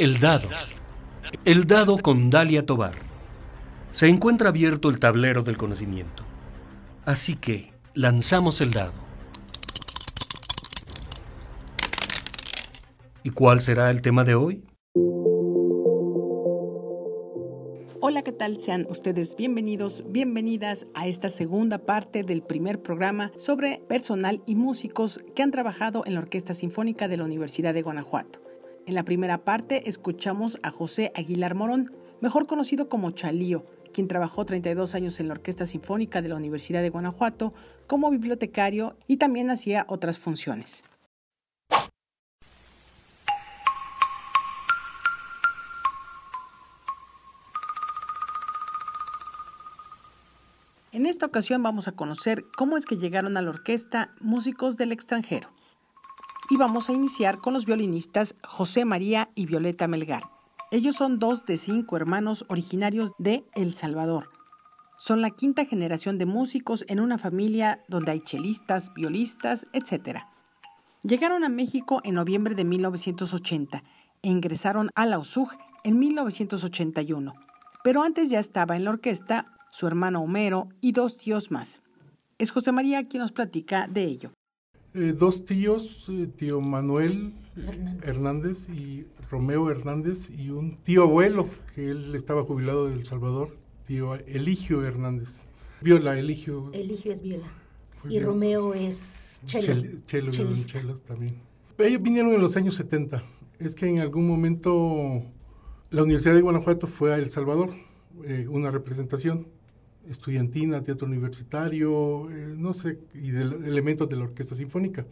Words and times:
El 0.00 0.18
dado. 0.18 0.48
El 1.44 1.66
dado 1.66 1.98
con 1.98 2.30
Dalia 2.30 2.64
Tobar. 2.64 2.94
Se 3.90 4.08
encuentra 4.08 4.48
abierto 4.48 4.88
el 4.88 4.98
tablero 4.98 5.42
del 5.42 5.58
conocimiento. 5.58 6.22
Así 7.04 7.36
que 7.36 7.74
lanzamos 7.92 8.62
el 8.62 8.70
dado. 8.70 8.94
¿Y 13.22 13.28
cuál 13.28 13.60
será 13.60 13.90
el 13.90 14.00
tema 14.00 14.24
de 14.24 14.36
hoy? 14.36 14.64
Hola, 18.00 18.22
¿qué 18.22 18.32
tal? 18.32 18.58
Sean 18.58 18.86
ustedes 18.88 19.36
bienvenidos, 19.36 20.04
bienvenidas 20.08 20.86
a 20.94 21.08
esta 21.08 21.28
segunda 21.28 21.76
parte 21.76 22.22
del 22.22 22.42
primer 22.42 22.80
programa 22.80 23.32
sobre 23.36 23.82
personal 23.86 24.42
y 24.46 24.54
músicos 24.54 25.20
que 25.36 25.42
han 25.42 25.50
trabajado 25.50 26.04
en 26.06 26.14
la 26.14 26.20
Orquesta 26.20 26.54
Sinfónica 26.54 27.06
de 27.06 27.18
la 27.18 27.24
Universidad 27.24 27.74
de 27.74 27.82
Guanajuato. 27.82 28.49
En 28.90 28.96
la 28.96 29.04
primera 29.04 29.44
parte 29.44 29.88
escuchamos 29.88 30.58
a 30.64 30.70
José 30.70 31.12
Aguilar 31.14 31.54
Morón, 31.54 31.92
mejor 32.20 32.48
conocido 32.48 32.88
como 32.88 33.12
Chalío, 33.12 33.64
quien 33.94 34.08
trabajó 34.08 34.44
32 34.44 34.96
años 34.96 35.20
en 35.20 35.28
la 35.28 35.34
Orquesta 35.34 35.64
Sinfónica 35.64 36.22
de 36.22 36.28
la 36.28 36.34
Universidad 36.34 36.82
de 36.82 36.90
Guanajuato 36.90 37.54
como 37.86 38.10
bibliotecario 38.10 38.96
y 39.06 39.18
también 39.18 39.48
hacía 39.48 39.84
otras 39.86 40.18
funciones. 40.18 40.82
En 50.90 51.06
esta 51.06 51.26
ocasión 51.26 51.62
vamos 51.62 51.86
a 51.86 51.92
conocer 51.92 52.44
cómo 52.56 52.76
es 52.76 52.86
que 52.86 52.98
llegaron 52.98 53.36
a 53.36 53.42
la 53.42 53.50
orquesta 53.50 54.10
músicos 54.18 54.76
del 54.76 54.90
extranjero 54.90 55.59
y 56.50 56.56
vamos 56.56 56.90
a 56.90 56.92
iniciar 56.92 57.38
con 57.38 57.54
los 57.54 57.64
violinistas 57.64 58.34
José 58.42 58.84
María 58.84 59.30
y 59.36 59.46
Violeta 59.46 59.86
Melgar. 59.86 60.24
Ellos 60.72 60.96
son 60.96 61.20
dos 61.20 61.46
de 61.46 61.56
cinco 61.56 61.96
hermanos 61.96 62.44
originarios 62.48 63.12
de 63.18 63.44
El 63.54 63.74
Salvador. 63.74 64.30
Son 64.98 65.22
la 65.22 65.30
quinta 65.30 65.64
generación 65.64 66.18
de 66.18 66.26
músicos 66.26 66.84
en 66.88 66.98
una 66.98 67.18
familia 67.18 67.84
donde 67.88 68.10
hay 68.10 68.20
chelistas, 68.20 68.92
violistas, 68.94 69.66
etc. 69.72 70.22
Llegaron 71.04 71.44
a 71.44 71.48
México 71.48 72.00
en 72.04 72.16
noviembre 72.16 72.56
de 72.56 72.64
1980 72.64 73.84
e 74.22 74.28
ingresaron 74.28 74.90
a 74.96 75.06
la 75.06 75.20
USUG 75.20 75.52
en 75.84 75.98
1981. 76.00 77.32
Pero 77.84 78.02
antes 78.02 78.28
ya 78.28 78.40
estaba 78.40 78.76
en 78.76 78.84
la 78.84 78.90
orquesta 78.90 79.46
su 79.70 79.86
hermano 79.86 80.20
Homero 80.20 80.68
y 80.80 80.92
dos 80.92 81.16
tíos 81.16 81.52
más. 81.52 81.80
Es 82.38 82.50
José 82.50 82.72
María 82.72 83.06
quien 83.06 83.22
nos 83.22 83.32
platica 83.32 83.86
de 83.86 84.04
ello. 84.04 84.32
Eh, 84.92 85.14
dos 85.16 85.44
tíos, 85.44 86.08
eh, 86.08 86.26
tío 86.26 86.60
Manuel 86.60 87.32
Hernández. 88.02 88.68
y 88.70 89.06
Romeo 89.30 89.70
Hernández 89.70 90.30
y 90.30 90.50
un 90.50 90.76
tío 90.76 91.04
abuelo 91.04 91.48
que 91.74 91.90
él 91.90 92.12
estaba 92.16 92.42
jubilado 92.42 92.88
de 92.88 92.94
El 92.94 93.04
Salvador, 93.04 93.56
tío 93.86 94.16
Eligio 94.16 94.82
Hernández. 94.84 95.46
Viola, 95.80 96.18
Eligio. 96.18 96.72
Eligio 96.72 97.12
es 97.12 97.22
viola. 97.22 97.46
y 98.08 98.18
Romeo 98.18 98.74
es 98.74 99.40
chelo. 99.46 99.82
chelo, 100.06 100.30
chelo 100.32 100.94
también. 100.98 101.36
Ellos 101.78 102.02
vinieron 102.02 102.32
en 102.34 102.40
los 102.40 102.56
años 102.56 102.74
70. 102.74 103.22
Es 103.60 103.76
que 103.76 103.86
en 103.86 104.00
algún 104.00 104.26
momento 104.26 105.22
la 105.90 106.02
Universidad 106.02 106.34
de 106.34 106.40
Guanajuato 106.40 106.88
fue 106.88 107.14
a 107.14 107.16
El 107.16 107.30
Salvador, 107.30 107.70
eh, 108.24 108.46
una 108.48 108.70
representación 108.70 109.46
estudiantina, 110.08 110.82
teatro 110.82 111.06
universitario, 111.06 112.30
eh, 112.30 112.54
no 112.58 112.72
sé, 112.72 112.98
y 113.14 113.30
de, 113.30 113.42
elementos 113.42 114.08
de 114.08 114.16
la 114.16 114.24
orquesta 114.24 114.54
sinfónica. 114.54 115.04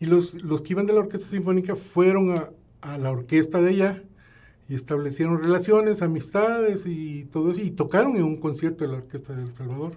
Y 0.00 0.06
los, 0.06 0.42
los 0.42 0.62
que 0.62 0.72
iban 0.72 0.86
de 0.86 0.92
la 0.92 1.00
orquesta 1.00 1.26
sinfónica 1.26 1.76
fueron 1.76 2.36
a, 2.36 2.50
a 2.80 2.98
la 2.98 3.10
orquesta 3.10 3.60
de 3.60 3.70
ella 3.70 4.02
y 4.70 4.74
establecieron 4.74 5.42
relaciones, 5.42 6.00
amistades 6.00 6.86
y 6.86 7.24
todo 7.24 7.50
eso, 7.50 7.60
y 7.60 7.70
tocaron 7.72 8.16
en 8.16 8.22
un 8.22 8.36
concierto 8.36 8.84
de 8.84 8.92
la 8.92 8.98
Orquesta 8.98 9.34
de 9.34 9.52
Salvador. 9.52 9.94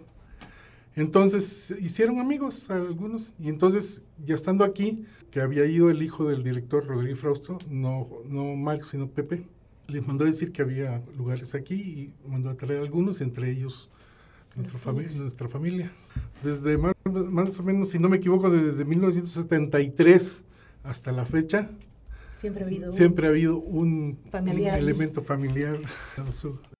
Entonces 0.95 1.75
hicieron 1.79 2.19
amigos 2.19 2.71
algunos, 2.71 3.35
y 3.39 3.49
entonces 3.49 4.01
ya 4.25 4.33
estando 4.33 4.63
aquí, 4.63 5.05
que 5.29 5.41
había 5.41 5.65
ido 5.67 5.91
el 5.91 6.01
hijo 6.01 6.27
del 6.27 6.43
director 6.43 6.87
Rodríguez 6.87 7.19
Frausto, 7.19 7.59
no, 7.69 8.07
no 8.25 8.55
Mario, 8.55 8.83
sino 8.83 9.07
Pepe, 9.07 9.45
les 9.87 10.05
mandó 10.05 10.25
a 10.25 10.27
decir 10.27 10.51
que 10.51 10.61
había 10.61 11.01
lugares 11.17 11.55
aquí 11.55 11.75
y 11.75 12.29
mandó 12.29 12.49
a 12.49 12.55
traer 12.55 12.81
algunos, 12.81 13.21
entre 13.21 13.51
ellos 13.51 13.89
nuestra, 14.55 14.79
familia, 14.79 15.11
nuestra 15.17 15.49
familia. 15.49 15.91
Desde 16.43 16.77
más, 16.77 16.93
más, 17.05 17.59
o 17.59 17.63
menos, 17.63 17.89
si 17.89 17.99
no 17.99 18.09
me 18.09 18.17
equivoco, 18.17 18.49
desde 18.49 18.85
1973 18.85 20.43
hasta 20.83 21.11
la 21.11 21.25
fecha, 21.25 21.69
siempre 22.35 22.63
ha 22.63 22.67
habido, 22.67 22.93
siempre 22.93 23.25
un, 23.25 23.27
ha 23.27 23.31
habido 23.31 23.57
un, 23.57 24.19
un 24.31 24.47
elemento 24.47 25.21
familiar. 25.21 25.77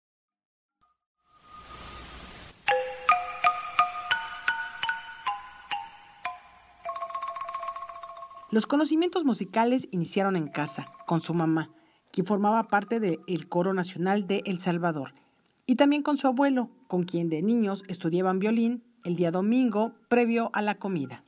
Los 8.51 8.67
conocimientos 8.67 9.23
musicales 9.25 9.87
iniciaron 9.89 10.35
en 10.35 10.47
casa, 10.47 10.85
con 11.07 11.21
su 11.21 11.33
mamá, 11.33 11.71
quien 12.13 12.27
formaba 12.27 12.67
parte 12.67 12.99
del 12.99 13.49
Coro 13.49 13.73
Nacional 13.73 14.27
de 14.27 14.43
El 14.45 14.59
Salvador, 14.59 15.15
y 15.65 15.77
también 15.77 16.03
con 16.03 16.15
su 16.15 16.27
abuelo, 16.27 16.69
con 16.87 17.05
quien 17.05 17.27
de 17.27 17.41
niños 17.41 17.83
estudiaban 17.87 18.37
violín 18.37 18.83
el 19.03 19.15
día 19.15 19.31
domingo 19.31 19.95
previo 20.09 20.51
a 20.53 20.61
la 20.61 20.75
comida. 20.75 21.23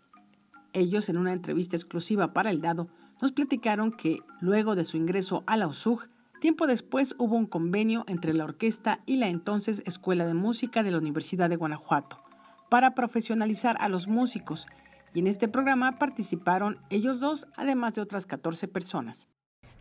Ellos, 0.73 1.09
en 1.09 1.17
una 1.17 1.33
entrevista 1.33 1.75
exclusiva 1.75 2.33
para 2.33 2.51
El 2.51 2.61
Dado, 2.61 2.87
nos 3.19 3.31
platicaron 3.31 3.93
que, 3.93 4.19
luego 4.39 4.75
de 4.75 4.83
su 4.83 4.95
ingreso 4.95 5.43
a 5.47 5.57
la 5.57 5.67
USUG, 5.67 6.07
tiempo 6.39 6.67
después 6.67 7.15
hubo 7.17 7.35
un 7.35 7.47
convenio 7.47 8.03
entre 8.07 8.35
la 8.35 8.43
orquesta 8.43 8.99
y 9.07 9.15
la 9.15 9.29
entonces 9.29 9.81
Escuela 9.87 10.27
de 10.27 10.35
Música 10.35 10.83
de 10.83 10.91
la 10.91 10.99
Universidad 10.99 11.49
de 11.49 11.55
Guanajuato 11.55 12.21
para 12.69 12.93
profesionalizar 12.93 13.75
a 13.79 13.89
los 13.89 14.07
músicos, 14.07 14.67
y 15.15 15.19
en 15.19 15.25
este 15.25 15.47
programa 15.47 15.97
participaron 15.97 16.77
ellos 16.91 17.19
dos, 17.19 17.47
además 17.57 17.95
de 17.95 18.01
otras 18.01 18.27
14 18.27 18.67
personas. 18.67 19.29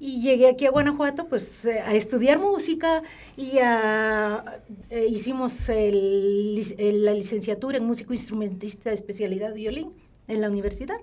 Y 0.00 0.20
llegué 0.20 0.48
aquí 0.48 0.66
a 0.66 0.70
Guanajuato 0.70 1.28
pues 1.28 1.64
eh, 1.64 1.80
a 1.80 1.94
estudiar 1.94 2.38
música 2.38 3.02
y 3.36 3.58
a, 3.58 4.44
eh, 4.90 5.06
hicimos 5.08 5.68
la 5.68 7.12
licenciatura 7.12 7.78
en 7.78 7.84
músico 7.84 8.12
instrumentista 8.12 8.90
de 8.90 8.96
especialidad 8.96 9.54
violín 9.54 9.92
en 10.28 10.40
la 10.40 10.50
universidad. 10.50 10.96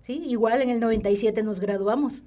¿sí? 0.00 0.22
Igual 0.26 0.62
en 0.62 0.70
el 0.70 0.80
97 0.80 1.42
nos 1.42 1.60
graduamos. 1.60 2.22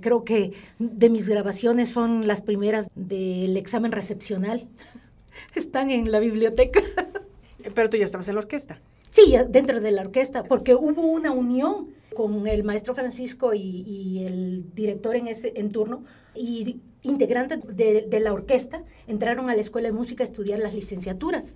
Creo 0.00 0.24
que 0.24 0.52
de 0.78 1.10
mis 1.10 1.28
grabaciones 1.28 1.88
son 1.88 2.26
las 2.26 2.42
primeras 2.42 2.88
del 2.94 3.56
examen 3.56 3.92
recepcional. 3.92 4.66
Están 5.54 5.90
en 5.90 6.10
la 6.10 6.20
biblioteca. 6.20 6.80
Pero 7.74 7.90
tú 7.90 7.96
ya 7.96 8.04
estabas 8.04 8.28
en 8.28 8.34
la 8.34 8.40
orquesta. 8.40 8.80
Sí, 9.08 9.34
dentro 9.48 9.80
de 9.80 9.90
la 9.90 10.02
orquesta, 10.02 10.44
porque 10.44 10.74
hubo 10.74 11.02
una 11.02 11.32
unión 11.32 11.88
con 12.18 12.48
el 12.48 12.64
maestro 12.64 12.96
Francisco 12.96 13.54
y, 13.54 14.24
el 14.26 14.74
director 14.74 15.14
en 15.14 15.28
ese 15.28 15.52
en 15.54 15.68
turno 15.68 16.02
y 16.34 16.80
integrantes 17.02 17.60
de, 17.76 18.20
la 18.20 18.32
orquesta 18.32 18.82
entraron 19.06 19.48
a 19.48 19.54
la 19.54 19.60
escuela 19.60 19.86
de 19.86 19.94
música 19.94 20.24
a 20.24 20.26
estudiar 20.26 20.58
las 20.58 20.74
licenciaturas 20.74 21.54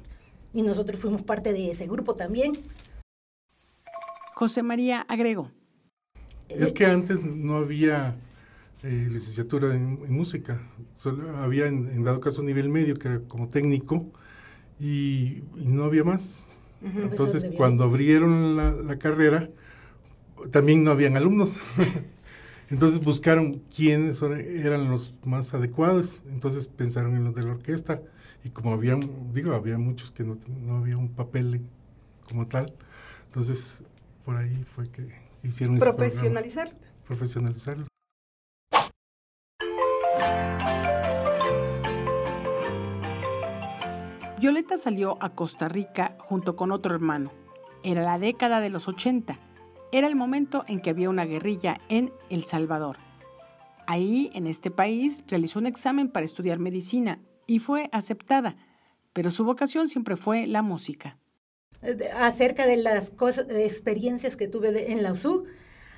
y 0.54 0.62
nosotros 0.62 1.00
fuimos 1.00 1.22
parte 1.22 1.52
de 1.52 1.70
ese 1.70 1.88
grupo 1.88 2.14
también. 2.14 2.52
José 4.36 4.62
María 4.62 5.00
agregó. 5.08 5.50
Es 6.48 6.72
que 6.72 6.86
antes 6.86 7.20
no 7.20 7.56
había 7.56 8.14
eh, 8.84 9.06
licenciatura 9.10 9.74
en, 9.74 10.12
música, 10.12 10.62
solo 10.94 11.36
había 11.38 11.66
en, 11.66 12.04
dado 12.04 12.20
caso 12.20 12.40
nivel 12.44 12.68
medio 12.68 12.94
que 12.94 13.08
era 13.08 13.18
como 13.26 13.48
técnico 13.48 14.06
y, 14.78 15.42
no 15.56 15.82
había 15.82 16.04
más. 16.04 16.62
Entonces 16.82 17.48
cuando 17.56 17.82
abrieron 17.82 18.56
la 18.56 18.96
carrera, 19.00 19.50
también 20.50 20.84
no 20.84 20.90
habían 20.90 21.16
alumnos. 21.16 21.60
Entonces 22.70 23.04
buscaron 23.04 23.62
quiénes 23.74 24.22
eran 24.22 24.90
los 24.90 25.14
más 25.24 25.52
adecuados. 25.52 26.22
Entonces 26.30 26.66
pensaron 26.66 27.16
en 27.16 27.24
los 27.24 27.34
de 27.34 27.42
la 27.42 27.50
orquesta. 27.50 28.00
Y 28.44 28.50
como 28.50 28.72
había, 28.72 28.98
digo, 29.32 29.52
había 29.52 29.78
muchos 29.78 30.10
que 30.10 30.24
no, 30.24 30.38
había 30.74 30.96
un 30.96 31.10
papel 31.10 31.60
como 32.26 32.46
tal. 32.46 32.72
Entonces 33.26 33.84
por 34.24 34.36
ahí 34.36 34.64
fue 34.64 34.88
que 34.88 35.08
hicieron 35.42 35.76
Profesionalizar. 35.76 36.72
Profesionalizarlo. 37.06 37.86
Violeta 44.40 44.76
salió 44.76 45.22
a 45.22 45.34
Costa 45.34 45.68
Rica 45.68 46.16
junto 46.18 46.56
con 46.56 46.72
otro 46.72 46.94
hermano. 46.94 47.32
Era 47.84 48.02
la 48.02 48.18
década 48.18 48.60
de 48.60 48.70
los 48.70 48.88
80 48.88 49.38
era 49.92 50.08
el 50.08 50.16
momento 50.16 50.64
en 50.66 50.80
que 50.80 50.90
había 50.90 51.10
una 51.10 51.26
guerrilla 51.26 51.80
en 51.88 52.12
El 52.30 52.44
Salvador. 52.46 52.96
Ahí, 53.86 54.30
en 54.32 54.46
este 54.46 54.70
país, 54.70 55.22
realizó 55.28 55.58
un 55.58 55.66
examen 55.66 56.08
para 56.08 56.24
estudiar 56.24 56.58
medicina 56.58 57.20
y 57.46 57.58
fue 57.58 57.90
aceptada, 57.92 58.56
pero 59.12 59.30
su 59.30 59.44
vocación 59.44 59.88
siempre 59.88 60.16
fue 60.16 60.46
la 60.46 60.62
música. 60.62 61.18
Acerca 62.16 62.66
de 62.66 62.78
las 62.78 63.12
experiencias 63.50 64.36
que 64.36 64.48
tuve 64.48 64.92
en 64.92 65.02
la 65.02 65.12
USU, 65.12 65.44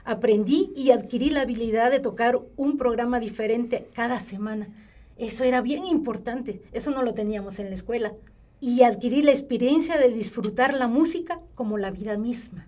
aprendí 0.05 0.73
y 0.75 0.91
adquirí 0.91 1.31
la 1.31 1.43
habilidad 1.43 1.91
de 1.91 2.01
tocar 2.01 2.41
un 2.57 2.77
programa 2.77 3.21
diferente 3.21 3.87
cada 3.95 4.19
semana. 4.19 4.69
Eso 5.17 5.45
era 5.45 5.61
bien 5.61 5.85
importante, 5.85 6.63
eso 6.73 6.91
no 6.91 7.03
lo 7.03 7.15
teníamos 7.15 7.61
en 7.61 7.69
la 7.69 7.75
escuela. 7.75 8.13
Y 8.61 8.83
adquirí 8.83 9.23
la 9.23 9.31
experiencia 9.31 9.99
de 9.99 10.11
disfrutar 10.11 10.75
la 10.75 10.89
música 10.89 11.41
como 11.55 11.79
la 11.79 11.91
vida 11.91 12.17
misma. 12.17 12.67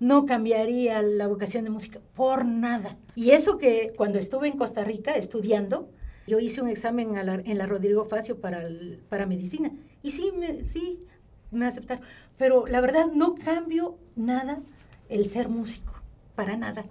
No 0.00 0.26
cambiaría 0.26 1.02
la 1.02 1.26
vocación 1.26 1.64
de 1.64 1.70
música 1.70 2.00
por 2.14 2.44
nada. 2.44 2.96
Y 3.14 3.30
eso 3.30 3.58
que 3.58 3.92
cuando 3.96 4.18
estuve 4.18 4.48
en 4.48 4.56
Costa 4.56 4.84
Rica 4.84 5.16
estudiando, 5.16 5.90
yo 6.26 6.38
hice 6.38 6.60
un 6.60 6.68
examen 6.68 7.16
en 7.16 7.58
la 7.58 7.66
Rodrigo 7.66 8.04
Facio 8.04 8.40
para, 8.40 8.68
para 9.08 9.26
medicina. 9.26 9.72
Y 10.02 10.10
sí, 10.10 10.32
me, 10.38 10.62
sí, 10.62 11.00
me 11.50 11.66
aceptaron. 11.66 12.04
Pero 12.36 12.66
la 12.66 12.80
verdad 12.80 13.06
no 13.12 13.34
cambio 13.34 13.98
nada 14.14 14.62
el 15.08 15.26
ser 15.26 15.48
músico, 15.48 15.94
para 16.34 16.56
nada. 16.56 16.84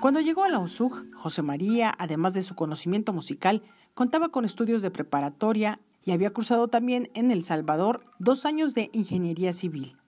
Cuando 0.00 0.20
llegó 0.20 0.44
a 0.44 0.48
la 0.48 0.60
USUG, 0.60 1.12
José 1.12 1.42
María, 1.42 1.92
además 1.98 2.32
de 2.32 2.42
su 2.42 2.54
conocimiento 2.54 3.12
musical, 3.12 3.62
contaba 3.94 4.28
con 4.28 4.44
estudios 4.44 4.80
de 4.80 4.92
preparatoria 4.92 5.80
y 6.08 6.12
había 6.12 6.32
cursado 6.32 6.68
también 6.68 7.10
en 7.12 7.30
El 7.30 7.44
Salvador 7.44 8.02
dos 8.18 8.46
años 8.46 8.72
de 8.72 8.88
ingeniería 8.94 9.52
civil. 9.52 9.98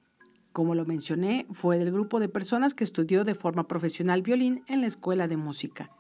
Como 0.51 0.75
lo 0.75 0.87
mencioné, 0.87 1.47
fue 1.53 1.77
del 1.77 1.93
grupo 1.93 2.21
de 2.21 2.31
personas 2.31 2.73
que 2.73 2.85
estudió 2.85 3.23
de 3.23 3.35
forma 3.35 3.69
profesional 3.69 4.23
violín 4.23 4.65
en 4.67 4.81
la 4.81 4.87
Escuela 4.87 5.29
de 5.29 5.37
Música. 5.37 5.91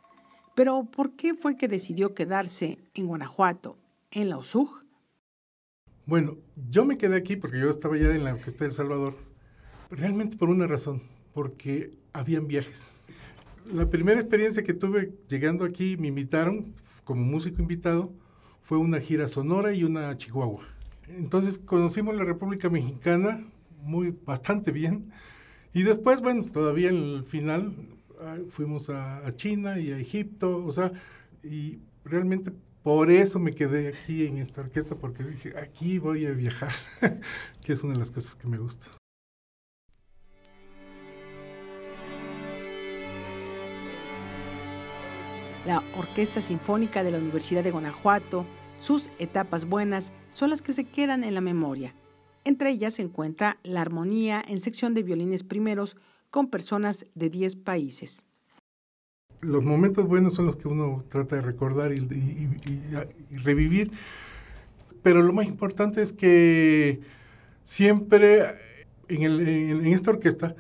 Pero, 0.55 0.85
¿por 0.91 1.17
qué 1.17 1.35
fue 1.35 1.58
que 1.58 1.69
decidió 1.69 2.14
quedarse 2.14 2.79
en 2.94 3.08
Guanajuato, 3.08 3.76
en 4.11 4.31
la 4.31 4.38
USUG? 4.38 4.87
Bueno, 6.06 6.38
yo 6.70 6.87
me 6.87 6.96
quedé 6.96 7.17
aquí 7.17 7.37
porque 7.37 7.61
yo 7.61 7.69
estaba 7.69 7.99
ya 7.99 8.06
en 8.14 8.25
la 8.25 8.32
Orquesta 8.32 8.64
del 8.64 8.73
Salvador, 8.73 9.19
realmente 9.91 10.38
por 10.38 10.49
una 10.49 10.67
razón, 10.67 11.03
porque 11.35 11.91
habían 12.14 12.49
viajes. 12.49 13.08
La 13.70 13.91
primera 13.91 14.19
experiencia 14.19 14.62
que 14.62 14.73
tuve 14.73 15.12
llegando 15.29 15.67
aquí, 15.67 15.99
me 15.99 16.08
invitaron 16.08 16.75
como 17.05 17.23
músico 17.23 17.61
invitado, 17.61 18.14
fue 18.70 18.78
una 18.78 19.00
gira 19.00 19.26
Sonora 19.26 19.75
y 19.75 19.82
una 19.82 20.17
Chihuahua. 20.17 20.62
Entonces 21.08 21.58
conocimos 21.58 22.14
la 22.14 22.22
República 22.22 22.70
Mexicana 22.70 23.44
muy 23.82 24.17
bastante 24.25 24.70
bien 24.70 25.11
y 25.75 25.82
después, 25.82 26.20
bueno, 26.20 26.44
todavía 26.44 26.90
en 26.90 26.94
el 26.94 27.25
final 27.25 27.75
ah, 28.20 28.37
fuimos 28.49 28.88
a, 28.88 29.26
a 29.26 29.34
China 29.34 29.81
y 29.81 29.90
a 29.90 29.99
Egipto, 29.99 30.64
o 30.64 30.70
sea, 30.70 30.93
y 31.43 31.81
realmente 32.05 32.52
por 32.84 33.11
eso 33.11 33.40
me 33.40 33.56
quedé 33.56 33.88
aquí 33.88 34.25
en 34.28 34.38
esta 34.38 34.61
orquesta, 34.61 34.94
porque 34.94 35.25
dije, 35.25 35.50
aquí 35.58 35.99
voy 35.99 36.26
a 36.26 36.31
viajar, 36.31 36.70
que 37.64 37.72
es 37.72 37.82
una 37.82 37.94
de 37.94 37.99
las 37.99 38.12
cosas 38.12 38.37
que 38.37 38.46
me 38.46 38.58
gusta. 38.58 38.87
La 45.67 45.82
Orquesta 45.96 46.40
Sinfónica 46.40 47.02
de 47.02 47.11
la 47.11 47.19
Universidad 47.19 47.64
de 47.64 47.72
Guanajuato, 47.72 48.46
sus 48.81 49.11
etapas 49.19 49.67
buenas 49.67 50.12
son 50.32 50.50
las 50.50 50.62
que 50.62 50.73
se 50.73 50.85
quedan 50.85 51.23
en 51.23 51.35
la 51.35 51.41
memoria. 51.41 51.94
Entre 52.44 52.71
ellas 52.71 52.94
se 52.94 53.03
encuentra 53.03 53.59
la 53.62 53.81
armonía 53.81 54.43
en 54.47 54.61
sección 54.61 54.94
de 54.94 55.05
violines 55.05 55.44
primeros 55.44 55.97
con 56.31 56.49
personas 56.49 57.06
de 57.15 57.31
10 57.31 57.56
países 57.56 58.25
los 59.43 59.65
momentos 59.65 60.06
buenos 60.06 60.35
son 60.35 60.47
los 60.47 60.56
que 60.56 60.69
uno 60.69 61.05
trata 61.09 61.37
de 61.37 61.43
recordar 61.43 61.93
y, 61.93 62.06
revivir, 63.43 63.91
pero 65.03 65.23
lo 65.23 65.32
más 65.32 65.47
importante 65.47 66.03
es 66.03 66.12
que 66.12 67.00
siempre 67.62 68.43
en, 69.09 69.87
esta 69.87 70.11
orquesta, 70.11 70.55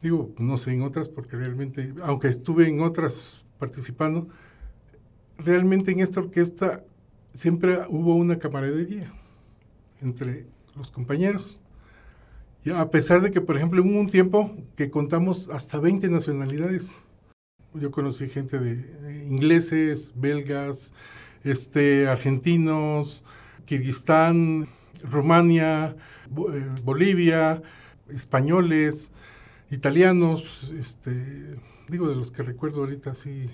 digo, 0.00 0.32
no 0.38 0.56
sé, 0.58 0.72
en 0.72 0.82
otras, 0.82 1.08
porque 1.08 1.36
realmente, 1.36 1.92
aunque 2.02 2.28
estuve 2.28 2.68
en 2.68 2.80
otras 2.80 3.44
participando, 3.58 4.28
realmente 5.38 5.90
en 5.90 6.00
esta 6.00 6.20
orquesta 6.20 6.84
siempre 7.34 7.80
hubo 7.88 8.16
una 8.16 8.38
camaradería 8.38 9.12
entre 10.00 10.46
los 10.76 10.90
compañeros. 10.90 11.60
Y 12.64 12.70
a 12.70 12.88
pesar 12.90 13.20
de 13.20 13.30
que, 13.30 13.40
por 13.40 13.56
ejemplo, 13.56 13.82
hubo 13.82 13.98
un 13.98 14.08
tiempo 14.08 14.50
que 14.76 14.88
contamos 14.88 15.50
hasta 15.50 15.78
20 15.78 16.08
nacionalidades 16.08 17.08
yo 17.74 17.90
conocí 17.90 18.28
gente 18.28 18.58
de 18.58 18.72
eh, 18.72 19.26
ingleses, 19.28 20.14
belgas, 20.16 20.94
este, 21.42 22.06
argentinos, 22.06 23.24
Kirguistán, 23.64 24.68
Rumania, 25.02 25.96
eh, 26.26 26.70
Bolivia, 26.84 27.62
españoles, 28.08 29.10
italianos, 29.70 30.72
este, 30.78 31.56
digo 31.88 32.08
de 32.08 32.16
los 32.16 32.30
que 32.30 32.42
recuerdo 32.44 32.82
ahorita, 32.82 33.14
sí. 33.14 33.50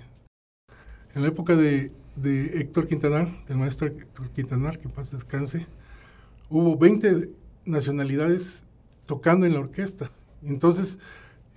En 1.15 1.23
la 1.23 1.29
época 1.29 1.55
de, 1.55 1.91
de 2.15 2.59
Héctor 2.59 2.87
Quintanar, 2.87 3.27
del 3.47 3.57
maestro 3.57 3.87
Héctor 3.87 4.29
Quintanar, 4.31 4.79
que 4.79 4.89
paz 4.89 5.11
descanse, 5.11 5.65
hubo 6.49 6.77
20 6.77 7.29
nacionalidades 7.65 8.65
tocando 9.05 9.45
en 9.45 9.53
la 9.53 9.59
orquesta. 9.59 10.11
Entonces, 10.43 10.99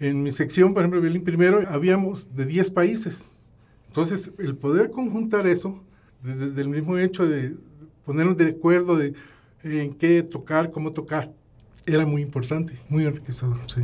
en 0.00 0.22
mi 0.22 0.32
sección, 0.32 0.74
por 0.74 0.82
ejemplo, 0.82 1.00
violín 1.00 1.24
primero, 1.24 1.62
habíamos 1.68 2.34
de 2.34 2.46
10 2.46 2.70
países. 2.70 3.38
Entonces, 3.86 4.32
el 4.38 4.56
poder 4.56 4.90
conjuntar 4.90 5.46
eso, 5.46 5.82
del 6.22 6.68
mismo 6.68 6.98
hecho 6.98 7.26
de 7.26 7.56
ponernos 8.04 8.36
de 8.36 8.48
acuerdo 8.48 8.96
de 8.96 9.14
en 9.62 9.94
qué 9.94 10.22
tocar, 10.22 10.70
cómo 10.70 10.92
tocar, 10.92 11.32
era 11.86 12.04
muy 12.06 12.22
importante, 12.22 12.74
muy 12.88 13.04
enriquecedor, 13.04 13.58
sí. 13.70 13.82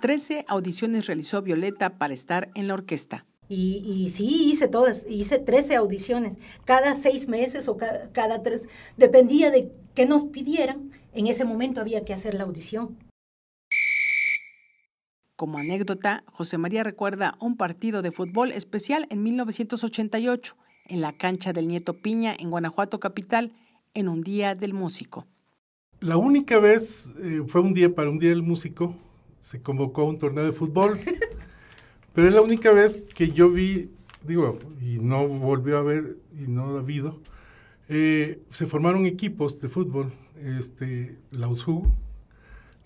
13 0.00 0.44
audiciones 0.48 1.06
realizó 1.06 1.42
Violeta 1.42 1.98
para 1.98 2.12
estar 2.12 2.50
en 2.54 2.68
la 2.68 2.74
orquesta. 2.74 3.24
Y, 3.54 4.08
sí, 4.08 4.50
hice 4.50 4.66
todas, 4.66 5.04
hice 5.06 5.38
13 5.38 5.76
audiciones, 5.76 6.38
cada 6.64 6.94
seis 6.94 7.28
meses 7.28 7.68
o 7.68 7.76
cada, 7.76 8.10
cada 8.10 8.42
tres, 8.42 8.66
dependía 8.96 9.50
de 9.50 9.70
qué 9.94 10.06
nos 10.06 10.24
pidieran, 10.24 10.90
en 11.12 11.26
ese 11.26 11.44
momento 11.44 11.82
había 11.82 12.02
que 12.02 12.14
hacer 12.14 12.32
la 12.32 12.44
audición. 12.44 12.96
Como 15.36 15.58
anécdota, 15.58 16.24
José 16.32 16.56
María 16.56 16.82
recuerda 16.82 17.36
un 17.40 17.58
partido 17.58 18.00
de 18.00 18.10
fútbol 18.10 18.52
especial 18.52 19.06
en 19.10 19.22
1988 19.22 20.56
en 20.86 21.02
la 21.02 21.12
cancha 21.12 21.52
del 21.52 21.68
Nieto 21.68 21.92
Piña 22.00 22.34
en 22.38 22.50
Guanajuato 22.50 23.00
capital 23.00 23.52
en 23.92 24.08
un 24.08 24.22
día 24.22 24.54
del 24.54 24.72
músico. 24.72 25.26
La 26.00 26.16
única 26.16 26.58
vez 26.58 27.14
eh, 27.22 27.42
fue 27.46 27.60
un 27.60 27.74
día 27.74 27.94
para 27.94 28.08
un 28.08 28.18
día 28.18 28.30
del 28.30 28.42
músico, 28.42 28.94
se 29.40 29.60
convocó 29.60 30.04
un 30.04 30.16
torneo 30.16 30.44
de 30.44 30.52
fútbol, 30.52 30.96
pero 32.14 32.28
es 32.28 32.34
la 32.34 32.42
única 32.42 32.72
vez 32.72 33.02
que 33.14 33.30
yo 33.30 33.50
vi, 33.50 33.90
digo, 34.26 34.58
y 34.80 34.98
no 34.98 35.26
volvió 35.26 35.76
a 35.76 35.80
haber 35.80 36.16
y 36.38 36.48
no 36.48 36.76
ha 36.76 36.78
habido, 36.78 37.20
eh, 37.88 38.40
se 38.48 38.66
formaron 38.66 39.06
equipos 39.06 39.60
de 39.60 39.68
fútbol, 39.68 40.12
este, 40.58 41.16
la 41.30 41.48
USU, 41.48 41.90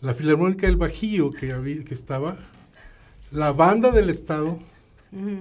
la 0.00 0.14
Filarmónica 0.14 0.66
del 0.66 0.76
Bajío 0.76 1.30
que, 1.30 1.52
había, 1.52 1.82
que 1.84 1.94
estaba, 1.94 2.38
la 3.30 3.52
Banda 3.52 3.90
del 3.90 4.10
Estado 4.10 4.58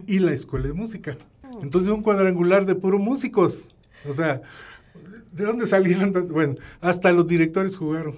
y 0.07 0.19
la 0.19 0.33
Escuela 0.33 0.67
de 0.67 0.73
Música. 0.73 1.17
Entonces 1.61 1.89
un 1.89 2.01
cuadrangular 2.01 2.65
de 2.65 2.75
puro 2.75 2.99
músicos. 2.99 3.75
O 4.07 4.13
sea, 4.13 4.41
¿de 5.31 5.43
dónde 5.43 5.67
salieron? 5.67 6.13
Bueno, 6.29 6.55
hasta 6.81 7.11
los 7.11 7.27
directores 7.27 7.77
jugaron. 7.77 8.15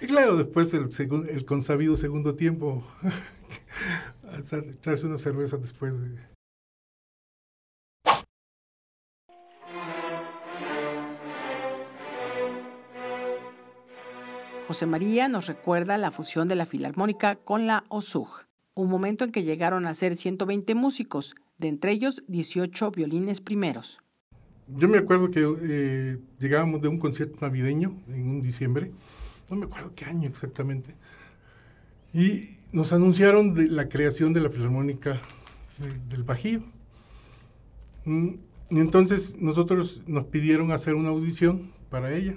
Y 0.00 0.06
claro, 0.06 0.36
después 0.36 0.74
el, 0.74 0.88
el 1.28 1.44
consabido 1.44 1.96
segundo 1.96 2.34
tiempo, 2.34 2.84
echarse 4.38 5.06
una 5.06 5.18
cerveza 5.18 5.56
después 5.56 5.92
de, 6.00 6.36
José 14.66 14.86
María 14.86 15.28
nos 15.28 15.46
recuerda 15.46 15.96
la 15.96 16.10
fusión 16.10 16.48
de 16.48 16.56
la 16.56 16.66
Filarmónica 16.66 17.36
con 17.36 17.68
la 17.68 17.84
OSUG, 17.88 18.46
un 18.74 18.90
momento 18.90 19.24
en 19.24 19.30
que 19.30 19.44
llegaron 19.44 19.86
a 19.86 19.94
ser 19.94 20.16
120 20.16 20.74
músicos, 20.74 21.36
de 21.56 21.68
entre 21.68 21.92
ellos 21.92 22.24
18 22.26 22.90
violines 22.90 23.40
primeros. 23.40 24.00
Yo 24.66 24.88
me 24.88 24.98
acuerdo 24.98 25.30
que 25.30 25.46
eh, 25.62 26.18
llegábamos 26.40 26.82
de 26.82 26.88
un 26.88 26.98
concierto 26.98 27.38
navideño 27.40 27.96
en 28.08 28.28
un 28.28 28.40
diciembre, 28.40 28.90
no 29.50 29.56
me 29.56 29.66
acuerdo 29.66 29.92
qué 29.94 30.06
año 30.06 30.28
exactamente, 30.28 30.96
y 32.12 32.55
nos 32.72 32.92
anunciaron 32.92 33.54
de 33.54 33.68
la 33.68 33.88
creación 33.88 34.32
de 34.32 34.40
la 34.40 34.50
Filarmónica 34.50 35.20
del 36.08 36.22
Bajío. 36.22 36.62
Mm, 38.04 38.34
y 38.70 38.80
entonces 38.80 39.36
nosotros 39.38 40.02
nos 40.06 40.24
pidieron 40.26 40.72
hacer 40.72 40.94
una 40.94 41.10
audición 41.10 41.72
para 41.90 42.14
ella. 42.14 42.36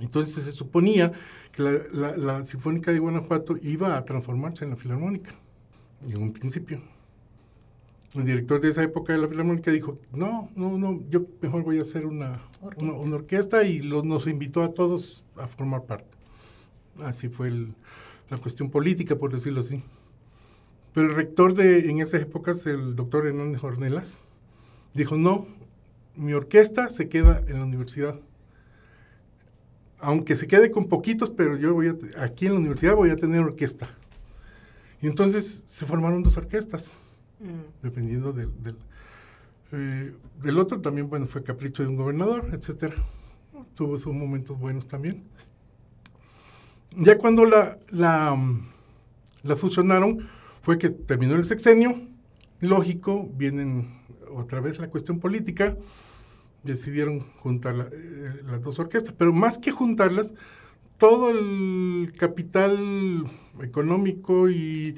Entonces 0.00 0.44
se 0.44 0.52
suponía 0.52 1.12
que 1.52 1.62
la, 1.62 2.44
Sinfónica 2.44 2.92
de 2.92 2.98
Guanajuato 2.98 3.56
iba 3.62 3.96
a 3.96 4.04
transformarse 4.04 4.64
en 4.64 4.70
la 4.70 4.76
Filarmónica, 4.76 5.32
en 6.08 6.22
un 6.22 6.32
principio. 6.32 6.80
el 8.16 8.24
director 8.24 8.60
de 8.60 8.68
esa 8.68 8.82
época 8.82 9.12
de 9.12 9.20
la 9.20 9.28
Filarmónica 9.28 9.70
dijo, 9.70 9.98
no, 10.12 10.50
no, 10.56 10.76
no, 10.78 11.02
yo 11.08 11.26
mejor 11.40 11.62
voy 11.62 11.78
a 11.78 11.82
hacer 11.82 12.06
una 12.06 12.42
orquesta, 12.60 12.84
una, 12.84 13.16
orquesta 13.16 13.64
y 13.64 13.80
nos 13.80 14.26
invitó 14.26 14.62
a 14.62 14.72
todos 14.72 15.24
a 15.36 15.46
formar 15.46 15.84
parte. 15.84 16.18
Así 17.00 17.28
fue 17.28 17.48
la 18.32 18.38
cuestión 18.38 18.70
política, 18.70 19.16
por 19.16 19.30
decirlo 19.30 19.60
así. 19.60 19.82
Pero 20.94 21.08
el 21.08 21.14
rector 21.14 21.52
de, 21.54 21.90
en 21.90 22.00
esas 22.00 22.22
épocas, 22.22 22.66
el 22.66 22.96
doctor 22.96 23.26
Hernández 23.26 23.62
Hornelas, 23.62 24.24
dijo, 24.94 25.16
no, 25.16 25.46
mi 26.16 26.32
orquesta 26.32 26.88
se 26.88 27.10
queda 27.10 27.44
en 27.46 27.58
la 27.58 27.64
universidad. 27.64 28.18
Aunque 29.98 30.34
se 30.34 30.46
quede 30.46 30.70
con 30.70 30.88
poquitos, 30.88 31.30
pero 31.30 31.56
yo 31.58 31.74
voy 31.74 31.88
a, 31.88 31.96
aquí 32.22 32.46
en 32.46 32.52
la 32.52 32.58
universidad 32.58 32.96
voy 32.96 33.10
a 33.10 33.16
tener 33.16 33.42
orquesta. 33.42 33.88
Y 35.02 35.08
entonces 35.08 35.62
se 35.66 35.84
formaron 35.84 36.22
dos 36.22 36.38
orquestas, 36.38 37.02
mm. 37.38 37.82
dependiendo 37.82 38.32
del, 38.32 38.50
eh, 39.72 40.14
del, 40.42 40.58
otro. 40.58 40.80
También, 40.80 41.10
bueno, 41.10 41.26
fue 41.26 41.42
capricho 41.42 41.82
de 41.82 41.90
un 41.90 41.96
gobernador, 41.96 42.48
etcétera. 42.52 42.96
Tuvo 43.74 43.98
sus 43.98 44.14
momentos 44.14 44.58
buenos 44.58 44.86
también. 44.86 45.22
Ya 46.96 47.16
cuando 47.18 47.44
la, 47.44 47.78
la, 47.90 48.38
la 49.42 49.56
fusionaron, 49.56 50.28
fue 50.62 50.78
que 50.78 50.90
terminó 50.90 51.34
el 51.34 51.44
sexenio, 51.44 52.00
lógico, 52.60 53.28
vienen 53.34 53.88
otra 54.34 54.60
vez 54.60 54.78
la 54.78 54.88
cuestión 54.88 55.18
política, 55.18 55.76
decidieron 56.62 57.20
juntar 57.20 57.90
eh, 57.92 58.42
las 58.46 58.62
dos 58.62 58.78
orquestas, 58.78 59.14
pero 59.16 59.32
más 59.32 59.58
que 59.58 59.72
juntarlas, 59.72 60.34
todo 60.98 61.30
el 61.30 62.12
capital 62.16 63.24
económico 63.60 64.48
y 64.48 64.96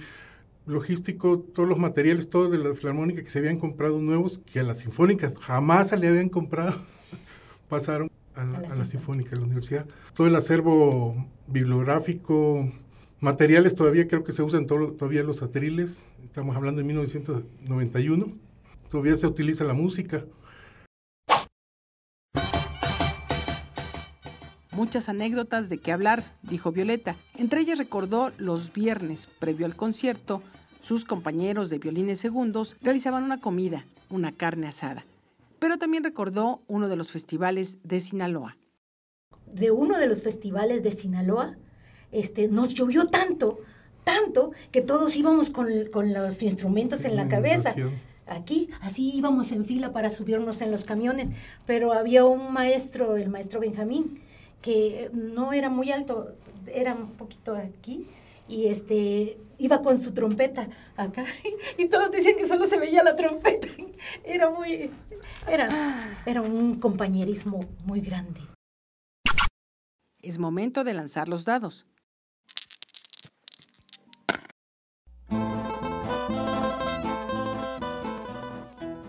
logístico, 0.67 1.39
todos 1.39 1.69
los 1.69 1.79
materiales, 1.79 2.29
todo 2.29 2.51
de 2.51 2.59
la 2.59 2.75
filarmónica 2.75 3.23
que 3.23 3.31
se 3.31 3.39
habían 3.39 3.59
comprado 3.59 4.01
nuevos, 4.01 4.41
que 4.53 4.61
a 4.61 4.63
las 4.63 4.81
sinfónicas 4.81 5.37
jamás 5.39 5.89
se 5.89 5.97
le 5.97 6.09
habían 6.09 6.29
comprado, 6.29 6.75
pasaron 7.69 8.11
a 8.35 8.45
la, 8.45 8.59
a 8.59 8.75
la 8.75 8.85
sinfónica 8.85 9.31
de 9.31 9.37
la 9.39 9.45
universidad. 9.45 9.87
Todo 10.15 10.27
el 10.27 10.37
acervo 10.37 11.27
bibliográfico, 11.47 12.71
materiales 13.21 13.75
todavía 13.75 14.09
creo 14.09 14.25
que 14.25 14.33
se 14.33 14.43
usan 14.43 14.67
todavía 14.67 15.23
los 15.23 15.43
atriles, 15.43 16.13
estamos 16.25 16.57
hablando 16.57 16.81
de 16.81 16.87
1991, 16.87 18.33
todavía 18.89 19.17
se 19.17 19.27
utiliza 19.27 19.65
la 19.65 19.75
música. 19.75 20.25
Muchas 24.73 25.09
anécdotas 25.09 25.69
de 25.69 25.79
qué 25.79 25.93
hablar, 25.93 26.37
dijo 26.43 26.73
Violeta. 26.73 27.17
Entre 27.37 27.61
ellas 27.61 27.79
recordó 27.79 28.33
los 28.39 28.73
viernes, 28.73 29.29
previo 29.39 29.67
al 29.67 29.77
concierto, 29.77 30.43
sus 30.81 31.05
compañeros 31.05 31.71
de 31.71 31.79
violines 31.79 32.19
segundos 32.19 32.77
realizaban 32.83 33.23
una 33.23 33.41
comida, 33.41 33.87
una 34.11 34.33
carne 34.33 34.67
asada. 34.67 35.07
Pero 35.61 35.79
también 35.79 36.05
recordó 36.05 36.61
uno 36.67 36.89
de 36.89 36.97
los 36.97 37.13
festivales 37.13 37.79
de 37.85 38.01
Sinaloa. 38.01 38.57
De 39.55 39.71
uno 39.71 39.99
de 39.99 40.07
los 40.07 40.23
festivales 40.23 40.83
de 40.83 40.91
Sinaloa, 40.91 41.57
este, 42.13 42.49
nos 42.49 42.75
llovió 42.75 43.07
tanto, 43.07 43.61
tanto, 44.05 44.53
que 44.71 44.81
todos 44.81 45.17
íbamos 45.17 45.51
con, 45.51 45.69
los 46.13 46.43
instrumentos 46.43 47.05
en 47.05 47.17
la 47.17 47.29
cabeza. 47.29 47.75
Aquí, 48.27 48.71
así 48.81 49.15
íbamos 49.15 49.53
en 49.53 49.65
fila 49.65 49.93
para 49.93 50.09
subirnos 50.11 50.63
en 50.63 50.71
los 50.71 50.85
camiones, 50.85 51.29
pero 51.67 51.93
había 51.93 52.25
un 52.25 52.53
maestro, 52.53 53.17
el 53.17 53.29
maestro 53.29 53.61
Benjamín, 53.61 54.21
que 54.63 55.11
no 55.13 55.53
era 55.53 55.69
muy 55.69 55.91
alto, 55.91 56.35
era 56.67 56.95
un 56.95 57.11
poquito 57.11 57.55
aquí, 57.55 58.09
y 58.49 58.67
este 58.67 59.37
iba 59.59 59.83
con 59.83 59.99
su 59.99 60.13
trompeta 60.13 60.69
acá, 60.97 61.25
y 61.79 61.87
todos 61.87 62.11
decían 62.11 62.37
que 62.37 62.47
solo 62.47 62.67
se 62.67 62.79
veía 62.79 63.03
la 63.03 63.15
trompeta. 63.15 63.69
Era 64.25 64.51
muy, 64.51 64.91
era, 65.49 65.69
era 66.27 66.43
un 66.43 66.79
compañerismo 66.79 67.61
muy 67.87 68.01
grande. 68.03 68.41
Es 70.25 70.39
momento 70.39 70.85
de 70.85 70.95
lanzar 70.95 71.29
los 71.29 71.45
dados. 71.45 71.85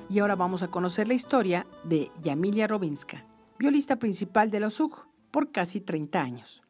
Y 0.10 0.20
ahora 0.20 0.36
vamos 0.36 0.62
a 0.62 0.68
conocer 0.68 1.08
la 1.08 1.14
historia 1.14 1.66
de 1.86 2.12
Yamilia 2.22 2.68
Robinska, 2.68 3.26
violista 3.58 3.96
principal 3.96 4.52
de 4.52 4.60
la 4.60 4.68
OSUG 4.68 5.08
por 5.32 5.54
casi 5.54 5.80
30 5.80 6.22
años. 6.22 6.62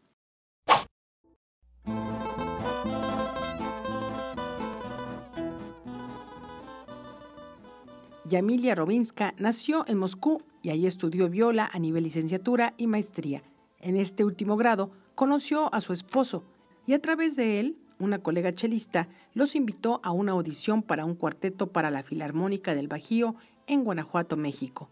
Yamilia 8.26 8.76
Robinska 8.76 9.34
nació 9.40 9.86
en 9.88 9.98
Moscú 9.98 10.44
y 10.62 10.70
ahí 10.70 10.86
estudió 10.86 11.30
viola 11.30 11.68
a 11.74 11.80
nivel 11.80 12.04
licenciatura 12.04 12.76
y 12.78 12.86
maestría. 12.86 13.42
En 13.86 13.96
este 13.96 14.26
último 14.26 14.58
grado 14.58 14.92
conoció 15.16 15.74
a 15.74 15.80
su 15.80 15.94
esposo 15.94 16.44
y 16.86 16.92
a 16.92 17.02
través 17.02 17.38
de 17.38 17.62
él, 17.62 17.78
una 18.00 18.20
colega 18.20 18.54
chelista 18.54 19.08
los 19.34 19.56
invitó 19.56 20.02
a 20.04 20.12
una 20.12 20.34
audición 20.34 20.84
para 20.84 21.06
un 21.06 21.16
cuarteto 21.16 21.68
para 21.68 21.90
la 21.90 22.04
Filarmónica 22.04 22.76
del 22.76 22.90
Bajío 22.90 23.36
en 23.68 23.86
Guanajuato, 23.86 24.36
México 24.36 24.90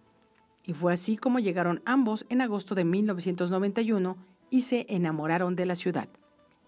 y 0.65 0.73
fue 0.73 0.93
así 0.93 1.17
como 1.17 1.39
llegaron 1.39 1.81
ambos 1.85 2.25
en 2.29 2.41
agosto 2.41 2.75
de 2.75 2.85
1991 2.85 4.17
y 4.49 4.61
se 4.61 4.85
enamoraron 4.89 5.55
de 5.55 5.65
la 5.65 5.75
ciudad. 5.75 6.07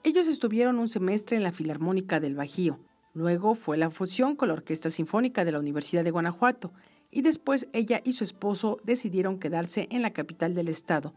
Ellos 0.03 0.27
estuvieron 0.27 0.79
un 0.79 0.89
semestre 0.89 1.37
en 1.37 1.43
la 1.43 1.51
Filarmónica 1.51 2.19
del 2.19 2.35
Bajío, 2.35 2.79
luego 3.13 3.55
fue 3.55 3.77
la 3.77 3.89
fusión 3.89 4.35
con 4.35 4.49
la 4.49 4.53
Orquesta 4.53 4.89
Sinfónica 4.89 5.45
de 5.45 5.51
la 5.51 5.59
Universidad 5.59 6.03
de 6.03 6.11
Guanajuato, 6.11 6.71
y 7.09 7.21
después 7.21 7.67
ella 7.71 8.01
y 8.03 8.11
su 8.11 8.23
esposo 8.23 8.79
decidieron 8.83 9.39
quedarse 9.39 9.87
en 9.89 10.01
la 10.01 10.11
capital 10.11 10.53
del 10.53 10.67
estado. 10.67 11.13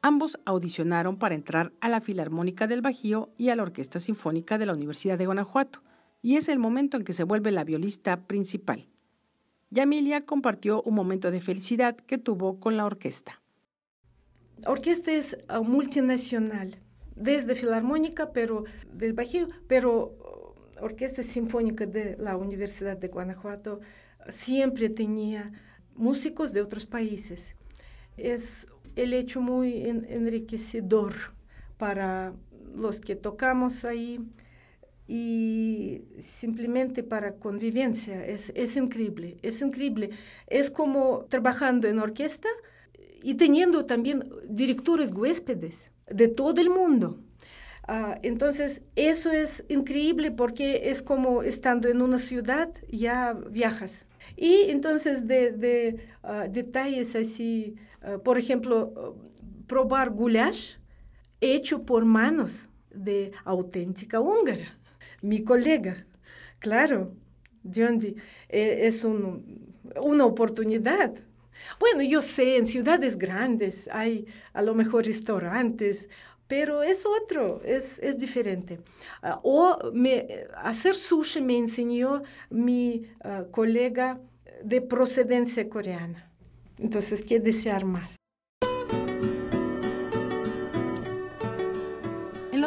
Ambos 0.00 0.38
audicionaron 0.44 1.18
para 1.18 1.34
entrar 1.34 1.72
a 1.80 1.88
la 1.88 2.00
Filarmónica 2.00 2.68
del 2.68 2.82
Bajío 2.82 3.30
y 3.36 3.48
a 3.48 3.56
la 3.56 3.64
Orquesta 3.64 3.98
Sinfónica 3.98 4.56
de 4.56 4.66
la 4.66 4.74
Universidad 4.74 5.18
de 5.18 5.26
Guanajuato, 5.26 5.82
y 6.22 6.36
es 6.36 6.48
el 6.48 6.60
momento 6.60 6.96
en 6.96 7.04
que 7.04 7.12
se 7.12 7.24
vuelve 7.24 7.50
la 7.50 7.64
violista 7.64 8.26
principal. 8.26 8.88
Yamilia 9.70 10.24
compartió 10.24 10.82
un 10.82 10.94
momento 10.94 11.30
de 11.30 11.40
felicidad 11.40 11.96
que 11.96 12.16
tuvo 12.16 12.60
con 12.60 12.76
la 12.76 12.86
orquesta. 12.86 13.42
Orquesta 14.66 15.12
es 15.12 15.36
ah, 15.48 15.60
multinacional, 15.60 16.78
desde 17.16 17.56
Filarmónica 17.56 18.32
pero 18.32 18.64
del 18.92 19.12
Bajío, 19.12 19.48
pero 19.66 20.16
uh, 20.80 20.84
Orquesta 20.84 21.24
Sinfónica 21.24 21.86
de 21.86 22.16
la 22.18 22.36
Universidad 22.36 22.96
de 22.96 23.08
Guanajuato 23.08 23.80
siempre 24.28 24.88
tenía 24.90 25.52
músicos 25.94 26.52
de 26.52 26.62
otros 26.62 26.86
países. 26.86 27.56
Es 28.16 28.68
el 29.02 29.14
hecho 29.14 29.40
muy 29.40 29.82
enriquecedor 29.84 31.14
para 31.76 32.34
los 32.76 33.00
que 33.00 33.16
tocamos 33.16 33.84
ahí 33.84 34.20
y 35.06 36.02
simplemente 36.20 37.02
para 37.02 37.36
convivencia. 37.36 38.24
Es, 38.24 38.52
es 38.54 38.76
increíble, 38.76 39.38
es 39.42 39.62
increíble. 39.62 40.10
Es 40.46 40.70
como 40.70 41.24
trabajando 41.28 41.88
en 41.88 41.98
orquesta 41.98 42.48
y 43.22 43.34
teniendo 43.34 43.86
también 43.86 44.28
directores 44.48 45.12
huéspedes 45.12 45.90
de 46.06 46.28
todo 46.28 46.60
el 46.60 46.70
mundo. 46.70 47.18
Ah, 47.90 48.18
entonces, 48.22 48.82
eso 48.96 49.32
es 49.32 49.64
increíble 49.68 50.30
porque 50.30 50.90
es 50.90 51.00
como 51.02 51.42
estando 51.42 51.88
en 51.88 52.02
una 52.02 52.18
ciudad, 52.18 52.70
ya 52.90 53.32
viajas. 53.32 54.06
Y 54.36 54.68
entonces, 54.68 55.26
de, 55.26 55.52
de 55.52 56.06
ah, 56.22 56.48
detalles 56.50 57.16
así, 57.16 57.76
ah, 58.02 58.18
por 58.18 58.38
ejemplo, 58.38 59.16
probar 59.66 60.10
goulash 60.10 60.76
hecho 61.40 61.84
por 61.84 62.04
manos 62.04 62.68
de 62.90 63.32
auténtica 63.44 64.20
húngara 64.20 64.78
mi 65.22 65.42
colega. 65.44 66.06
Claro, 66.58 67.12
Jondi, 67.64 68.16
e, 68.48 68.86
es 68.86 69.04
una 69.04 70.24
oportunidad. 70.24 71.14
Bueno, 71.80 72.02
yo 72.02 72.22
sé, 72.22 72.56
en 72.56 72.66
ciudades 72.66 73.18
grandes 73.18 73.88
hay 73.92 74.26
a 74.52 74.62
lo 74.62 74.74
mejor 74.74 75.06
restaurantes, 75.06 76.08
pero 76.46 76.82
es 76.82 77.04
otro, 77.04 77.60
es, 77.62 77.98
es 77.98 78.18
diferente. 78.18 78.80
Ah, 79.22 79.40
o 79.42 79.90
me, 79.92 80.26
hacer 80.56 80.94
sushi 80.94 81.40
me 81.42 81.58
enseñó 81.58 82.22
mi 82.50 83.06
colega 83.50 84.20
de 84.62 84.80
procedencia 84.80 85.68
coreana. 85.68 86.27
Entonces, 86.78 87.22
¿qué 87.22 87.40
desear 87.40 87.84
más? 87.84 88.18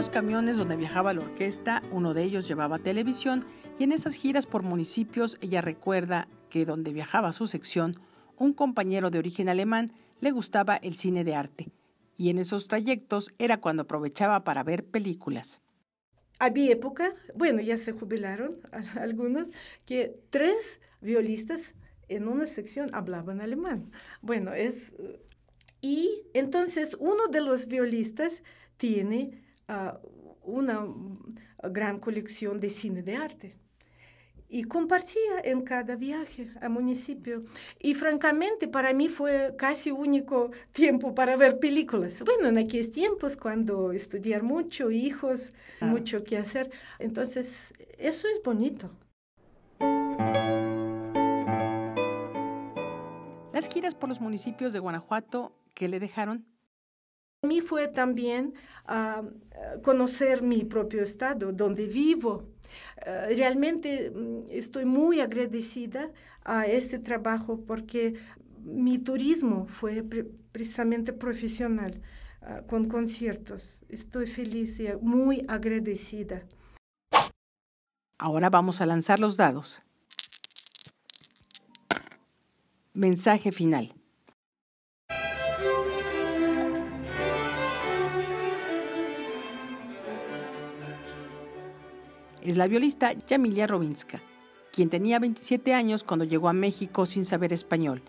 los 0.02 0.10
camiones 0.10 0.58
donde 0.58 0.78
viajaba 0.78 1.14
la 1.14 1.22
orquesta, 1.22 1.84
uno 1.92 2.16
de 2.16 2.24
ellos 2.24 2.48
llevaba 2.48 2.80
televisión 2.80 3.46
y 3.78 3.84
en 3.84 3.92
esas 3.92 4.16
giras 4.16 4.48
por 4.48 4.64
municipios 4.64 5.38
ella 5.42 5.62
recuerda 5.62 6.28
que 6.50 6.66
donde 6.66 6.92
viajaba 6.92 7.32
su 7.34 7.46
sección, 7.46 8.00
un 8.36 8.54
compañero 8.54 9.12
de 9.12 9.20
origen 9.20 9.48
alemán 9.48 9.92
le 10.20 10.32
gustaba 10.32 10.76
el 10.78 10.96
cine 10.96 11.24
de 11.24 11.36
arte 11.36 11.70
y 12.18 12.32
en 12.32 12.40
esos 12.40 12.68
trayectos 12.68 13.32
era 13.38 13.62
cuando 13.62 13.84
aprovechaba 13.84 14.44
para 14.44 14.64
ver 14.64 14.86
películas. 14.86 15.62
había 16.40 16.72
época, 16.72 17.14
bueno, 17.36 17.62
ya 17.62 17.78
se 17.78 17.92
jubilaron 17.92 18.58
algunos, 19.00 19.50
que 19.86 20.20
tres 20.32 20.80
violistas 21.02 21.76
en 22.16 22.28
una 22.28 22.48
sección 22.48 22.90
hablaban 22.94 23.42
alemán. 23.42 23.92
Bueno, 24.22 24.54
es... 24.54 24.92
Y 25.82 26.24
entonces 26.34 26.96
uno 27.00 27.28
de 27.28 27.42
los 27.42 27.68
violistas 27.68 28.44
tiene 28.78 29.42
ah, 29.68 30.00
una 30.44 30.86
gran 31.64 32.00
colección 32.00 32.60
de 32.60 32.70
cine 32.70 33.02
de 33.02 33.16
arte 33.16 33.56
y 34.52 34.66
compartía 34.66 35.40
en 35.46 35.62
cada 35.62 35.96
viaje 35.96 36.50
al 36.60 36.72
municipio. 36.72 37.40
Y 37.80 37.96
francamente 37.96 38.68
para 38.68 38.94
mí 38.94 39.08
fue 39.08 39.56
casi 39.58 39.92
único 39.92 40.52
tiempo 40.74 41.16
para 41.16 41.38
ver 41.38 41.58
películas. 41.58 42.22
Bueno, 42.26 42.50
en 42.50 42.58
aquellos 42.58 42.92
tiempos 42.92 43.38
cuando 43.38 43.94
estudiar 43.94 44.44
mucho, 44.44 44.92
hijos, 44.92 45.50
ah. 45.80 45.86
mucho 45.86 46.24
que 46.26 46.38
hacer. 46.38 46.70
Entonces, 47.00 47.74
eso 47.98 48.28
es 48.28 48.44
bonito. 48.44 48.92
Las 53.54 53.68
giras 53.68 53.96
por 53.96 54.08
los 54.08 54.22
municipios 54.22 54.72
de 54.72 54.80
Guanajuato, 54.80 55.52
¿qué 55.74 55.90
le 55.90 56.00
dejaron? 56.00 56.46
A 57.44 57.48
mí 57.48 57.60
fue 57.60 57.90
también 57.90 58.54
ah, 58.86 59.24
conocer 59.84 60.42
mi 60.42 60.64
propio 60.64 61.04
estado, 61.04 61.52
donde 61.52 61.88
vivo. 61.88 62.48
Ah, 63.06 63.26
realmente 63.28 64.10
mm, 64.12 64.44
estoy 64.52 64.86
muy 64.86 65.20
agradecida 65.20 66.12
a 66.46 66.66
este 66.66 66.98
trabajo 67.00 67.60
porque 67.66 68.16
mi 68.64 69.00
turismo 69.00 69.66
fue 69.68 70.02
precisamente 70.52 71.12
profesional, 71.12 72.02
ah, 72.44 72.62
con 72.70 72.88
conciertos. 72.88 73.82
Estoy 73.90 74.28
feliz 74.28 74.80
y 74.80 74.88
muy 75.02 75.44
agradecida. 75.50 76.46
Ahora 78.18 78.50
vamos 78.50 78.80
a 78.80 78.86
lanzar 78.86 79.20
los 79.20 79.36
dados. 79.36 79.82
Mensaje 82.94 83.52
final. 83.52 83.94
es 92.42 92.58
la 92.58 92.68
violista 92.68 93.14
Yamilia 93.14 93.68
Robinska, 93.68 94.22
quien 94.72 94.90
tenía 94.90 95.20
27 95.20 95.74
años 95.74 96.04
cuando 96.04 96.26
llegó 96.26 96.50
a 96.50 96.54
México 96.54 97.06
sin 97.06 97.26
saber 97.26 97.54
español, 97.54 98.02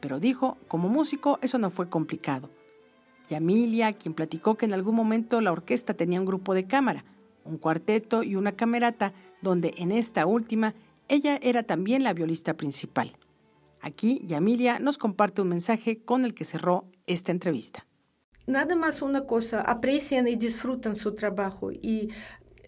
pero 0.00 0.20
dijo, 0.20 0.58
como 0.68 0.88
músico 0.88 1.38
eso 1.42 1.58
no 1.58 1.70
fue 1.70 1.88
complicado. 1.88 2.50
Yamilia, 3.28 3.92
quien 3.92 4.14
platicó 4.14 4.56
que 4.56 4.66
en 4.66 4.74
algún 4.74 4.94
momento 4.94 5.40
la 5.40 5.52
orquesta 5.52 5.94
tenía 5.94 6.20
un 6.20 6.26
grupo 6.26 6.54
de 6.54 6.66
cámara, 6.66 7.04
un 7.44 7.58
cuarteto 7.58 8.22
y 8.22 8.36
una 8.36 8.52
camerata, 8.52 9.12
donde 9.40 9.74
en 9.76 9.92
esta 9.92 10.26
última 10.26 10.74
ella 11.08 11.38
era 11.42 11.62
también 11.62 12.02
la 12.02 12.12
violista 12.12 12.54
principal. 12.54 13.12
Aquí 13.80 14.22
Yamilia 14.26 14.78
nos 14.78 14.98
comparte 14.98 15.42
un 15.42 15.48
mensaje 15.48 16.02
con 16.04 16.24
el 16.24 16.34
que 16.34 16.44
cerró 16.44 16.90
esta 17.06 17.32
entrevista. 17.32 17.86
Nada 18.46 18.74
más 18.76 19.02
una 19.02 19.26
cosa, 19.26 19.60
aprecian 19.60 20.26
y 20.26 20.36
disfrutan 20.36 20.96
su 20.96 21.14
trabajo 21.14 21.70
y 21.70 22.10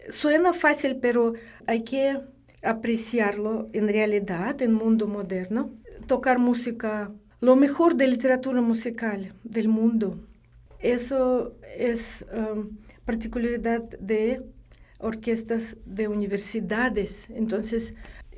suena 0.09 0.53
fácil, 0.53 0.97
pero 0.97 1.33
hay 1.67 1.83
que 1.83 2.19
apreciarlo 2.63 3.67
en 3.73 3.87
realidad 3.87 4.61
en 4.61 4.73
mundo 4.73 5.07
moderno. 5.07 5.71
Tocar 6.07 6.39
música, 6.39 7.11
lo 7.41 7.55
mejor 7.55 7.95
de 7.95 8.07
literatura 8.07 8.61
musical 8.61 9.33
del 9.43 9.67
mundo. 9.67 10.19
Eso 10.79 11.55
es 11.77 12.25
um, 12.33 12.77
particularidad 13.05 13.83
de 13.99 14.45
orquestas 14.99 15.77
de 15.85 16.07
universidades. 16.07 17.29
Entonces, 17.29 17.93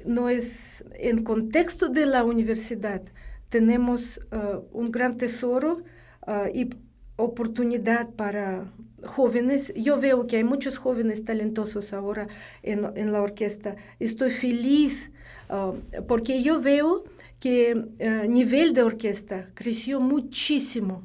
no 0.06 0.30
es 0.30 0.86
en 0.94 1.24
contexto 1.24 1.90
de 1.90 2.06
la 2.06 2.24
universidad. 2.24 3.02
Tenemos 3.50 4.20
uh, 4.32 4.64
un 4.72 4.92
gran 4.92 5.18
tesoro 5.18 5.84
uh, 6.28 6.48
y 6.54 6.70
oportunidad 7.16 8.10
para 8.10 8.66
jóvenes. 9.04 9.74
Yo 9.76 10.00
veo 10.00 10.28
que 10.28 10.38
hay 10.38 10.44
muchos 10.44 10.78
jóvenes 10.78 11.24
talentosos 11.24 11.94
ahora 11.94 12.28
en, 12.64 12.86
en 12.96 13.12
la 13.12 13.22
orquesta. 13.22 13.76
Estoy 14.00 14.32
feliz 14.32 15.12
uh, 15.50 16.04
porque 16.08 16.42
yo 16.42 16.62
veo 16.62 17.04
que 17.40 17.72
el 18.00 18.32
nivel 18.32 18.74
de 18.74 18.82
orquesta 18.82 19.50
creció 19.54 20.00
muchísimo 20.00 21.04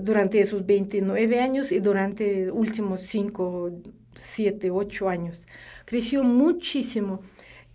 durante 0.00 0.40
esos 0.40 0.64
29 0.66 1.40
años 1.40 1.72
y 1.72 1.80
durante 1.80 2.50
últimos 2.50 3.00
5, 3.02 3.72
7, 4.14 4.70
8 4.70 5.08
años. 5.08 5.46
Creció 5.84 6.24
muchísimo 6.24 7.20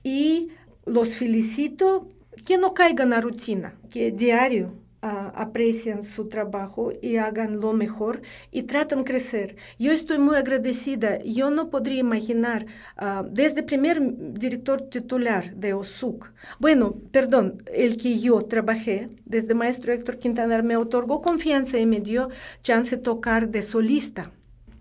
y 0.07 0.47
los 0.85 1.17
felicito 1.17 2.07
que 2.45 2.57
no 2.57 2.73
caigan 2.73 3.11
a 3.11 3.19
rutina, 3.19 3.77
que 3.89 4.13
diario 4.13 4.73
aprecian 5.01 6.01
su 6.01 6.27
trabajo 6.27 6.91
y 7.01 7.17
hagan 7.17 7.59
lo 7.59 7.73
mejor 7.73 8.21
y 8.51 8.63
tratan 8.63 9.03
crecer. 9.03 9.55
Yo 9.77 9.91
estoy 9.91 10.17
muy 10.17 10.35
agradecida. 10.35 11.19
Yo 11.23 11.49
no 11.49 11.69
podría 11.69 11.99
imaginar, 11.99 12.65
uh, 13.01 13.23
desde 13.29 13.63
primer 13.63 13.99
director 14.33 14.81
titular 14.89 15.53
de 15.55 15.73
OSUC, 15.73 16.31
bueno, 16.59 16.95
perdón, 17.11 17.63
el 17.73 17.97
que 17.97 18.19
yo 18.19 18.41
trabajé, 18.41 19.07
desde 19.25 19.53
maestro 19.53 19.93
Héctor 19.93 20.17
Quintanar, 20.17 20.63
me 20.63 20.77
otorgó 20.77 21.21
confianza 21.21 21.77
y 21.77 21.85
me 21.85 21.99
dio 21.99 22.29
chance 22.63 22.95
de 22.95 23.01
tocar 23.01 23.49
de 23.49 23.61
solista 23.61 24.31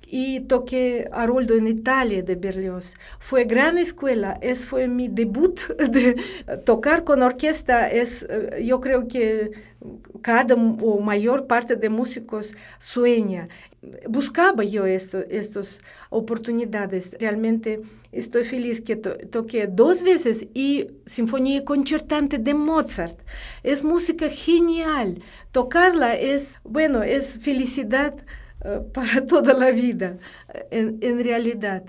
y 0.06 0.40
toqué 0.40 1.08
Aroldo 1.12 1.54
en 1.54 1.66
Italia 1.66 2.22
de 2.22 2.36
Berlioz. 2.36 2.94
Fue 3.18 3.44
gran 3.44 3.76
escuela, 3.76 4.38
es 4.40 4.64
fue 4.64 4.86
mi 4.88 5.08
debut 5.08 5.60
de 5.90 6.14
tocar 6.64 7.04
con 7.04 7.22
orquesta. 7.22 7.88
Es, 7.88 8.24
eh, 8.28 8.62
yo 8.64 8.80
creo 8.80 9.08
que 9.08 9.50
cada 10.22 10.54
o 10.54 11.00
mayor 11.00 11.46
parte 11.46 11.76
de 11.76 11.90
músicos 11.90 12.54
sueña. 12.78 13.48
Buscaba 14.08 14.64
yo 14.64 14.86
esto, 14.86 15.18
estas 15.28 15.80
oportunidades. 16.10 17.16
Realmente 17.20 17.80
estoy 18.10 18.44
feliz 18.44 18.80
que 18.80 18.96
toqué 18.96 19.66
dos 19.66 20.02
veces 20.02 20.48
y 20.54 20.88
Sinfonía 21.04 21.64
Concertante 21.64 22.38
de 22.38 22.54
Mozart. 22.54 23.18
Es 23.62 23.84
música 23.84 24.28
genial. 24.28 25.20
Tocarla 25.52 26.16
es, 26.16 26.58
bueno, 26.64 27.02
es 27.02 27.38
felicidad 27.38 28.14
para 28.92 29.26
toda 29.26 29.54
la 29.54 29.70
vida, 29.70 30.18
en, 30.70 30.98
en 31.00 31.22
realidad. 31.22 31.84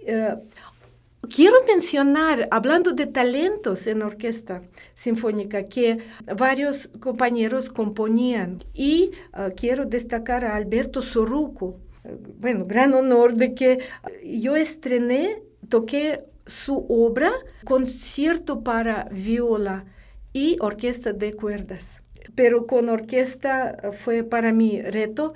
Uh, 0.00 0.38
quiero 1.28 1.56
mencionar, 1.66 2.48
hablando 2.50 2.92
de 2.92 3.06
talentos 3.06 3.86
en 3.86 4.02
orquesta 4.02 4.62
sinfónica, 4.94 5.64
que 5.64 5.98
varios 6.36 6.88
compañeros 7.00 7.70
componían 7.70 8.58
y 8.72 9.12
uh, 9.32 9.54
quiero 9.56 9.86
destacar 9.86 10.44
a 10.44 10.56
Alberto 10.56 11.02
Soruco. 11.02 11.80
bueno, 12.38 12.64
gran 12.66 12.92
honor 12.94 13.34
de 13.34 13.54
que 13.54 13.78
yo 14.22 14.56
estrené, 14.56 15.42
toqué 15.68 16.24
su 16.46 16.84
obra, 16.90 17.32
concierto 17.64 18.62
para 18.62 19.08
viola 19.10 19.86
y 20.34 20.56
orquesta 20.60 21.14
de 21.14 21.32
cuerdas. 21.32 22.02
Pero 22.34 22.66
con 22.66 22.88
orquesta 22.88 23.90
fue 23.92 24.24
para 24.24 24.52
mí 24.52 24.82
reto 24.82 25.34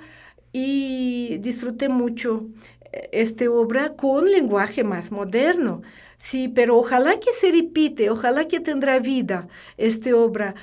y 0.51 1.37
disfruté 1.39 1.89
mucho 1.89 2.47
eh, 2.91 3.09
esta 3.11 3.49
obra 3.49 3.95
con 3.95 4.25
lenguaje 4.31 4.83
más 4.83 5.11
moderno. 5.11 5.81
Sí, 6.17 6.49
pero 6.49 6.77
ojalá 6.77 7.19
que 7.19 7.31
se 7.33 7.51
repite, 7.51 8.09
ojalá 8.09 8.45
que 8.47 8.59
tendrá 8.59 8.99
vida 8.99 9.47
esta 9.77 10.15
obra. 10.15 10.53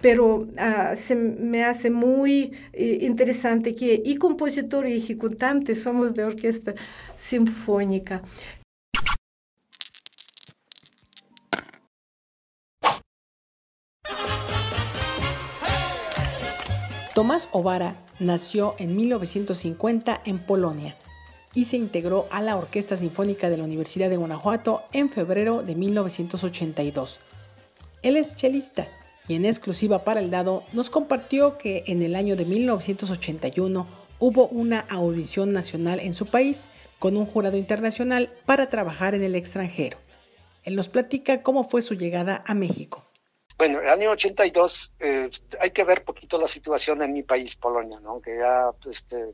Pero 0.00 0.36
uh, 0.36 0.96
se 0.96 1.14
me 1.14 1.64
hace 1.64 1.90
muy 1.90 2.52
eh, 2.72 2.98
interesante 3.02 3.74
que 3.74 4.02
y 4.04 4.16
compositor 4.16 4.88
y 4.88 4.96
ejecutante 4.96 5.74
somos 5.74 6.14
de 6.14 6.24
orquesta 6.24 6.74
sinfónica. 7.16 8.22
Tomás 17.14 17.48
Ovara 17.52 17.94
nació 18.18 18.74
en 18.76 18.96
1950 18.96 20.22
en 20.24 20.40
Polonia 20.40 20.96
y 21.54 21.66
se 21.66 21.76
integró 21.76 22.26
a 22.32 22.42
la 22.42 22.56
Orquesta 22.56 22.96
Sinfónica 22.96 23.48
de 23.48 23.56
la 23.56 23.62
Universidad 23.62 24.10
de 24.10 24.16
Guanajuato 24.16 24.82
en 24.92 25.08
febrero 25.10 25.62
de 25.62 25.76
1982. 25.76 27.20
Él 28.02 28.16
es 28.16 28.34
chelista 28.34 28.88
y 29.28 29.36
en 29.36 29.44
exclusiva 29.44 30.02
para 30.02 30.18
el 30.18 30.32
dado 30.32 30.64
nos 30.72 30.90
compartió 30.90 31.56
que 31.56 31.84
en 31.86 32.02
el 32.02 32.16
año 32.16 32.34
de 32.34 32.46
1981 32.46 33.86
hubo 34.18 34.48
una 34.48 34.80
audición 34.80 35.52
nacional 35.52 36.00
en 36.00 36.14
su 36.14 36.26
país 36.26 36.66
con 36.98 37.16
un 37.16 37.26
jurado 37.26 37.56
internacional 37.56 38.32
para 38.44 38.70
trabajar 38.70 39.14
en 39.14 39.22
el 39.22 39.36
extranjero. 39.36 39.98
Él 40.64 40.74
nos 40.74 40.88
platica 40.88 41.42
cómo 41.42 41.62
fue 41.62 41.80
su 41.80 41.94
llegada 41.94 42.42
a 42.44 42.54
México. 42.54 43.03
Bueno, 43.64 43.80
el 43.80 43.88
año 43.88 44.10
82 44.10 44.92
eh, 45.00 45.30
hay 45.58 45.70
que 45.70 45.84
ver 45.84 46.04
poquito 46.04 46.36
la 46.36 46.46
situación 46.46 47.00
en 47.00 47.14
mi 47.14 47.22
país, 47.22 47.56
Polonia, 47.56 47.98
¿no? 47.98 48.20
Que 48.20 48.36
ya, 48.36 48.70
este, 48.90 49.24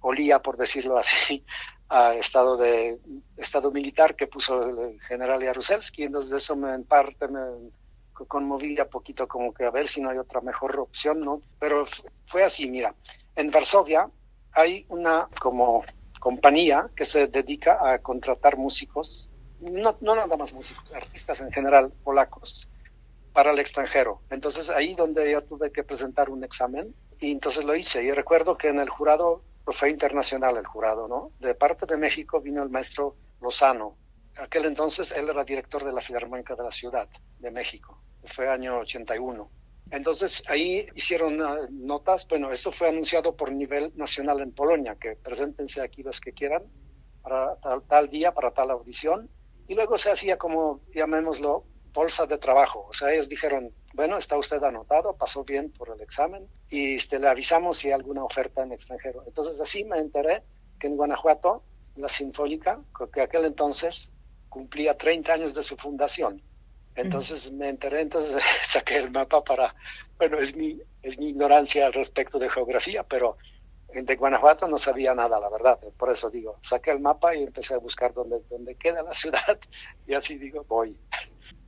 olía, 0.00 0.42
por 0.42 0.56
decirlo 0.56 0.98
así, 0.98 1.44
a 1.88 2.14
estado 2.16 2.56
de 2.56 2.98
estado 3.36 3.70
militar 3.70 4.16
que 4.16 4.26
puso 4.26 4.60
el 4.64 5.00
general 5.02 5.40
Jaruzelski. 5.40 6.02
Entonces 6.02 6.32
eso 6.32 6.56
me, 6.56 6.74
en 6.74 6.82
parte 6.82 7.28
me 7.28 7.70
conmovía 8.26 8.90
poquito 8.90 9.28
como 9.28 9.54
que 9.54 9.66
a 9.66 9.70
ver 9.70 9.86
si 9.86 10.00
no 10.00 10.10
hay 10.10 10.18
otra 10.18 10.40
mejor 10.40 10.76
opción, 10.80 11.20
¿no? 11.20 11.40
Pero 11.60 11.86
fue 12.26 12.42
así, 12.42 12.68
mira, 12.68 12.92
en 13.36 13.52
Varsovia 13.52 14.10
hay 14.50 14.84
una 14.88 15.28
como 15.40 15.84
compañía 16.18 16.90
que 16.96 17.04
se 17.04 17.28
dedica 17.28 17.78
a 17.88 18.00
contratar 18.00 18.56
músicos, 18.56 19.30
no 19.60 19.96
nada 20.00 20.36
más 20.36 20.52
músicos, 20.52 20.92
artistas 20.92 21.40
en 21.40 21.52
general 21.52 21.92
polacos, 22.02 22.68
para 23.34 23.50
el 23.50 23.58
extranjero. 23.58 24.22
Entonces 24.30 24.70
ahí 24.70 24.94
donde 24.94 25.30
yo 25.30 25.42
tuve 25.42 25.72
que 25.72 25.82
presentar 25.82 26.30
un 26.30 26.44
examen 26.44 26.94
y 27.20 27.32
entonces 27.32 27.64
lo 27.64 27.74
hice. 27.74 28.02
Y 28.02 28.12
recuerdo 28.12 28.56
que 28.56 28.68
en 28.68 28.78
el 28.78 28.88
jurado, 28.88 29.42
pues, 29.64 29.76
fue 29.76 29.90
internacional 29.90 30.56
el 30.56 30.66
jurado, 30.66 31.08
¿no? 31.08 31.32
De 31.40 31.54
parte 31.54 31.84
de 31.84 31.96
México 31.96 32.40
vino 32.40 32.62
el 32.62 32.70
maestro 32.70 33.16
Lozano. 33.42 33.98
Aquel 34.36 34.64
entonces 34.66 35.12
él 35.12 35.28
era 35.28 35.44
director 35.44 35.84
de 35.84 35.92
la 35.92 36.00
Filarmónica 36.00 36.54
de 36.54 36.62
la 36.62 36.70
Ciudad 36.70 37.08
de 37.40 37.50
México. 37.50 38.00
Fue 38.24 38.48
año 38.48 38.78
81. 38.78 39.50
Entonces 39.90 40.42
ahí 40.48 40.86
hicieron 40.94 41.40
uh, 41.40 41.68
notas, 41.70 42.26
bueno, 42.28 42.50
esto 42.50 42.72
fue 42.72 42.88
anunciado 42.88 43.36
por 43.36 43.52
nivel 43.52 43.92
nacional 43.96 44.40
en 44.40 44.52
Polonia, 44.52 44.96
que 44.98 45.16
preséntense 45.16 45.82
aquí 45.82 46.02
los 46.02 46.20
que 46.20 46.32
quieran 46.32 46.62
para 47.22 47.56
tal, 47.56 47.82
tal 47.82 48.08
día, 48.08 48.32
para 48.32 48.52
tal 48.52 48.70
audición, 48.70 49.28
y 49.66 49.74
luego 49.74 49.98
se 49.98 50.10
hacía 50.10 50.36
como, 50.38 50.80
llamémoslo, 50.94 51.64
bolsa 51.94 52.26
de 52.26 52.36
trabajo. 52.36 52.86
O 52.90 52.92
sea, 52.92 53.12
ellos 53.12 53.28
dijeron, 53.28 53.72
bueno, 53.94 54.18
está 54.18 54.36
usted 54.36 54.62
anotado, 54.62 55.16
pasó 55.16 55.44
bien 55.44 55.70
por 55.70 55.88
el 55.90 56.00
examen 56.02 56.46
y 56.68 56.96
este, 56.96 57.18
le 57.18 57.28
avisamos 57.28 57.78
si 57.78 57.88
hay 57.88 57.94
alguna 57.94 58.24
oferta 58.24 58.62
en 58.62 58.72
extranjero. 58.72 59.22
Entonces 59.26 59.58
así 59.60 59.84
me 59.84 59.98
enteré 59.98 60.42
que 60.78 60.88
en 60.88 60.96
Guanajuato, 60.96 61.62
la 61.94 62.08
Sinfónica, 62.08 62.80
que 63.12 63.22
aquel 63.22 63.44
entonces 63.44 64.12
cumplía 64.48 64.98
30 64.98 65.32
años 65.32 65.54
de 65.54 65.62
su 65.62 65.76
fundación. 65.76 66.42
Entonces 66.96 67.50
me 67.52 67.68
enteré, 67.68 68.00
entonces 68.00 68.42
saqué 68.62 68.98
el 68.98 69.10
mapa 69.10 69.42
para, 69.42 69.74
bueno, 70.18 70.38
es 70.38 70.54
mi, 70.54 70.80
es 71.02 71.18
mi 71.18 71.28
ignorancia 71.28 71.90
respecto 71.90 72.38
de 72.38 72.50
geografía, 72.50 73.04
pero 73.04 73.36
de 73.92 74.16
Guanajuato 74.16 74.66
no 74.66 74.76
sabía 74.76 75.14
nada, 75.14 75.38
la 75.38 75.48
verdad. 75.48 75.78
Por 75.96 76.10
eso 76.10 76.28
digo, 76.28 76.58
saqué 76.60 76.90
el 76.90 77.00
mapa 77.00 77.36
y 77.36 77.44
empecé 77.44 77.74
a 77.74 77.78
buscar 77.78 78.12
dónde, 78.12 78.42
dónde 78.48 78.74
queda 78.74 79.02
la 79.02 79.14
ciudad 79.14 79.58
y 80.06 80.14
así 80.14 80.36
digo, 80.36 80.64
voy 80.68 80.96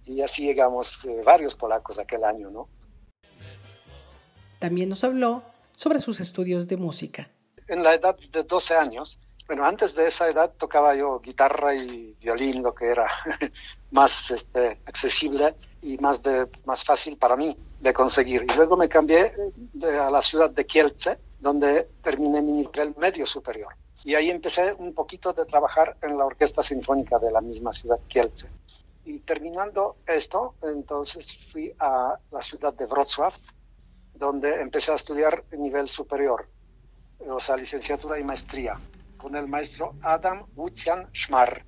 y 0.07 0.23
así 0.23 0.45
llegamos 0.45 1.05
eh, 1.05 1.23
varios 1.25 1.55
polacos 1.55 1.99
aquel 1.99 2.25
año, 2.25 2.51
¿no? 2.51 2.69
También 4.59 4.88
nos 4.88 5.05
habló 5.05 5.42
sobre 5.77 5.99
sus 5.99 6.21
estudios 6.21 6.69
de 6.69 6.77
música. 6.77 7.29
En 7.69 7.83
la 7.83 7.95
edad 7.95 8.16
de 8.33 8.45
12 8.45 8.75
años, 8.75 9.19
bueno, 9.47 9.64
antes 9.64 9.95
de 9.95 10.07
esa 10.07 10.29
edad 10.29 10.53
tocaba 10.57 10.97
yo 10.97 11.21
guitarra 11.21 11.75
y 11.75 12.16
violín, 12.21 12.62
lo 12.62 12.75
que 12.75 12.87
era 12.87 13.07
más 13.90 14.31
este, 14.31 14.81
accesible 14.87 15.55
y 15.83 15.99
más, 15.99 16.23
de, 16.23 16.49
más 16.64 16.85
fácil 16.85 17.16
para 17.16 17.37
mí 17.37 17.57
de 17.81 17.92
conseguir. 17.92 18.42
Y 18.42 18.57
luego 18.57 18.77
me 18.77 18.88
cambié 18.88 19.33
de, 19.55 19.99
a 19.99 20.11
la 20.11 20.23
ciudad 20.23 20.51
de 20.51 20.66
Kielce, 20.66 21.19
donde 21.38 21.88
terminé 22.03 22.42
mi 22.42 22.53
nivel 22.53 22.95
medio 22.97 23.27
superior. 23.27 23.75
Y 24.05 24.14
ahí 24.14 24.31
empecé 24.31 24.73
un 24.73 24.95
poquito 24.95 25.33
de 25.33 25.45
trabajar 25.45 25.97
en 26.03 26.16
la 26.16 26.25
orquesta 26.25 26.62
sinfónica 26.62 27.19
de 27.19 27.31
la 27.31 27.40
misma 27.40 27.73
ciudad 27.73 27.99
Kielce. 28.09 28.49
Y 29.07 29.21
terminando 29.21 29.99
esto, 30.05 30.57
entonces 30.62 31.38
fui 31.53 31.73
a 31.79 32.19
la 32.33 32.42
ciudad 32.42 32.75
de 32.75 32.87
Wrocław, 32.87 33.31
donde 34.14 34.61
empecé 34.61 34.90
a 34.90 34.97
estudiar 34.97 35.45
nivel 35.57 35.87
superior, 35.87 36.49
o 37.21 37.38
sea, 37.38 37.57
licenciatura 37.57 38.19
y 38.19 38.25
maestría, 38.25 38.81
con 39.16 39.37
el 39.37 39.47
maestro 39.47 39.95
Adam 40.03 40.45
Wucian 40.57 41.09
Schmar. 41.12 41.64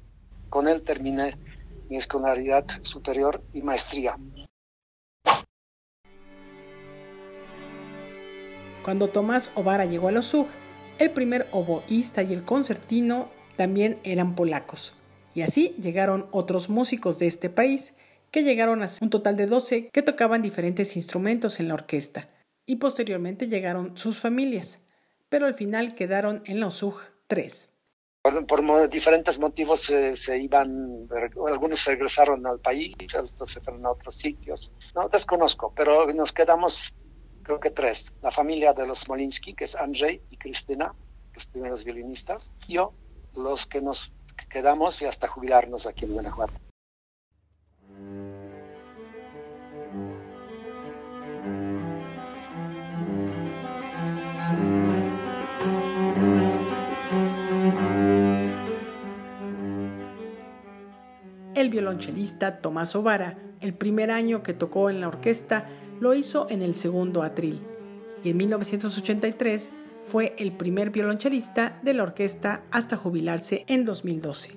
Con 0.50 0.66
él 0.66 0.82
terminé 0.82 1.36
mi 1.88 1.96
escolaridad 1.96 2.66
superior 2.82 3.40
y 3.52 3.62
maestría. 3.62 4.18
Cuando 8.82 9.10
Tomás 9.10 9.52
Ovara 9.54 9.84
llegó 9.84 10.08
a 10.08 10.12
los 10.12 10.34
UG, 10.34 10.48
el 10.98 11.12
primer 11.12 11.46
oboísta 11.52 12.24
y 12.24 12.32
el 12.32 12.44
concertino 12.44 13.28
también 13.56 14.00
eran 14.02 14.34
polacos. 14.34 14.97
Y 15.38 15.42
así 15.42 15.76
llegaron 15.80 16.26
otros 16.32 16.68
músicos 16.68 17.20
de 17.20 17.28
este 17.28 17.48
país, 17.48 17.94
que 18.32 18.42
llegaron 18.42 18.82
a 18.82 18.90
un 19.00 19.08
total 19.08 19.36
de 19.36 19.46
12 19.46 19.88
que 19.92 20.02
tocaban 20.02 20.42
diferentes 20.42 20.96
instrumentos 20.96 21.60
en 21.60 21.68
la 21.68 21.74
orquesta. 21.74 22.28
Y 22.66 22.76
posteriormente 22.76 23.46
llegaron 23.46 23.96
sus 23.96 24.18
familias, 24.18 24.80
pero 25.28 25.46
al 25.46 25.54
final 25.54 25.94
quedaron 25.94 26.42
en 26.46 26.58
la 26.58 26.66
OSUG 26.66 27.02
tres. 27.28 27.70
Por, 28.48 28.88
diferentes 28.88 29.38
motivos 29.38 29.78
se, 29.78 30.38
iban, 30.40 31.08
algunos 31.46 31.84
regresaron 31.84 32.44
al 32.44 32.58
país, 32.58 32.96
otros 33.14 33.48
se 33.48 33.60
fueron 33.60 33.86
a 33.86 33.92
otros 33.92 34.16
sitios. 34.16 34.72
No 34.96 35.08
desconozco, 35.08 35.72
pero 35.72 36.12
nos 36.14 36.32
quedamos, 36.32 36.96
creo 37.44 37.60
que 37.60 37.70
tres. 37.70 38.12
La 38.22 38.32
familia 38.32 38.72
de 38.72 38.88
los 38.88 39.08
Molinsky, 39.08 39.54
que 39.54 39.66
es 39.66 39.76
Andrzej 39.76 40.20
y 40.30 40.36
Cristina, 40.36 40.92
los 41.32 41.46
primeros 41.46 41.84
violinistas. 41.84 42.52
Yo, 42.66 42.92
los 43.34 43.66
que 43.66 43.80
nos 43.80 44.12
quedamos 44.46 45.00
y 45.02 45.06
hasta 45.06 45.28
jubilarnos 45.28 45.86
aquí 45.86 46.04
en 46.04 46.12
Guanajuato. 46.12 46.54
El 61.54 61.70
violonchelista 61.70 62.60
Tomás 62.60 62.94
Ovara, 62.94 63.36
el 63.60 63.74
primer 63.74 64.12
año 64.12 64.44
que 64.44 64.54
tocó 64.54 64.90
en 64.90 65.00
la 65.00 65.08
orquesta, 65.08 65.66
lo 65.98 66.14
hizo 66.14 66.46
en 66.50 66.62
el 66.62 66.76
segundo 66.76 67.22
atril 67.22 67.60
y 68.22 68.30
en 68.30 68.36
1983 68.36 69.72
fue 70.08 70.34
el 70.38 70.52
primer 70.52 70.90
violonchelista 70.90 71.78
de 71.82 71.92
la 71.92 72.02
orquesta 72.02 72.62
hasta 72.70 72.96
jubilarse 72.96 73.64
en 73.68 73.84
2012. 73.84 74.56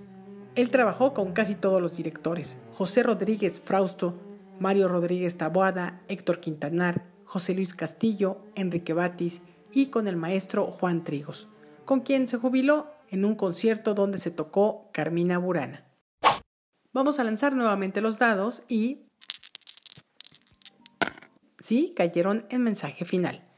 Él 0.55 0.71
trabajó 0.71 1.13
con 1.13 1.33
casi 1.33 1.55
todos 1.55 1.81
los 1.81 1.97
directores, 1.97 2.57
José 2.73 3.03
Rodríguez 3.03 3.59
Frausto, 3.59 4.17
Mario 4.59 4.87
Rodríguez 4.87 5.37
Taboada, 5.37 6.01
Héctor 6.07 6.39
Quintanar, 6.39 7.05
José 7.25 7.53
Luis 7.53 7.73
Castillo, 7.73 8.37
Enrique 8.55 8.93
Batis 8.93 9.41
y 9.73 9.87
con 9.87 10.07
el 10.07 10.15
maestro 10.15 10.67
Juan 10.67 11.03
Trigos, 11.03 11.49
con 11.83 11.99
quien 11.99 12.27
se 12.27 12.37
jubiló 12.37 12.87
en 13.09 13.25
un 13.25 13.35
concierto 13.35 13.93
donde 13.93 14.19
se 14.19 14.31
tocó 14.31 14.89
Carmina 14.93 15.37
Burana. 15.37 15.85
Vamos 16.93 17.19
a 17.19 17.25
lanzar 17.25 17.55
nuevamente 17.55 17.99
los 17.99 18.19
dados 18.19 18.63
y... 18.69 19.07
Sí, 21.59 21.93
cayeron 21.95 22.45
en 22.49 22.63
mensaje 22.63 23.05
final. 23.05 23.50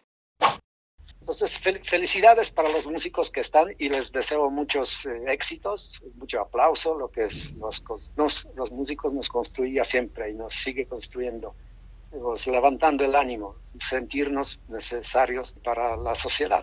Entonces, 1.23 1.57
felicidades 1.57 2.51
para 2.51 2.69
los 2.69 2.86
músicos 2.86 3.31
que 3.31 3.39
están 3.39 3.67
y 3.77 3.88
les 3.88 4.12
deseo 4.12 4.49
muchos 4.49 5.05
eh, 5.05 5.23
éxitos, 5.29 6.03
mucho 6.15 6.41
aplauso, 6.41 6.97
lo 6.97 7.09
que 7.09 7.23
es 7.23 7.55
los, 7.55 7.81
los 8.57 8.71
músicos 8.71 9.13
nos 9.13 9.29
construía 9.29 9.86
siempre 9.86 10.31
y 10.31 10.33
nos 10.33 10.53
sigue 10.53 10.86
construyendo, 10.86 11.55
levantando 12.45 13.05
el 13.05 13.15
ánimo, 13.15 13.55
sentirnos 13.79 14.63
necesarios 14.67 15.55
para 15.63 15.95
la 15.95 16.13
sociedad. 16.13 16.62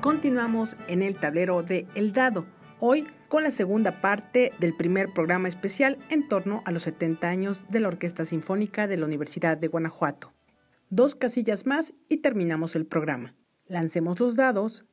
Continuamos 0.00 0.78
en 0.86 1.02
el 1.02 1.20
tablero 1.20 1.62
de 1.62 1.86
El 1.94 2.14
Dado, 2.14 2.46
hoy 2.80 3.06
con 3.28 3.42
la 3.42 3.50
segunda 3.50 4.00
parte 4.00 4.52
del 4.58 4.74
primer 4.74 5.12
programa 5.12 5.48
especial 5.48 5.98
en 6.08 6.28
torno 6.28 6.62
a 6.64 6.72
los 6.72 6.84
70 6.84 7.28
años 7.28 7.66
de 7.70 7.80
la 7.80 7.88
Orquesta 7.88 8.24
Sinfónica 8.24 8.86
de 8.86 8.96
la 8.96 9.06
Universidad 9.06 9.58
de 9.58 9.68
Guanajuato. 9.68 10.32
Dos 10.90 11.14
casillas 11.14 11.66
más 11.66 11.92
y 12.08 12.18
terminamos 12.18 12.74
el 12.76 12.86
programa. 12.86 13.34
Lancemos 13.66 14.18
los 14.20 14.36
dados. 14.36 14.86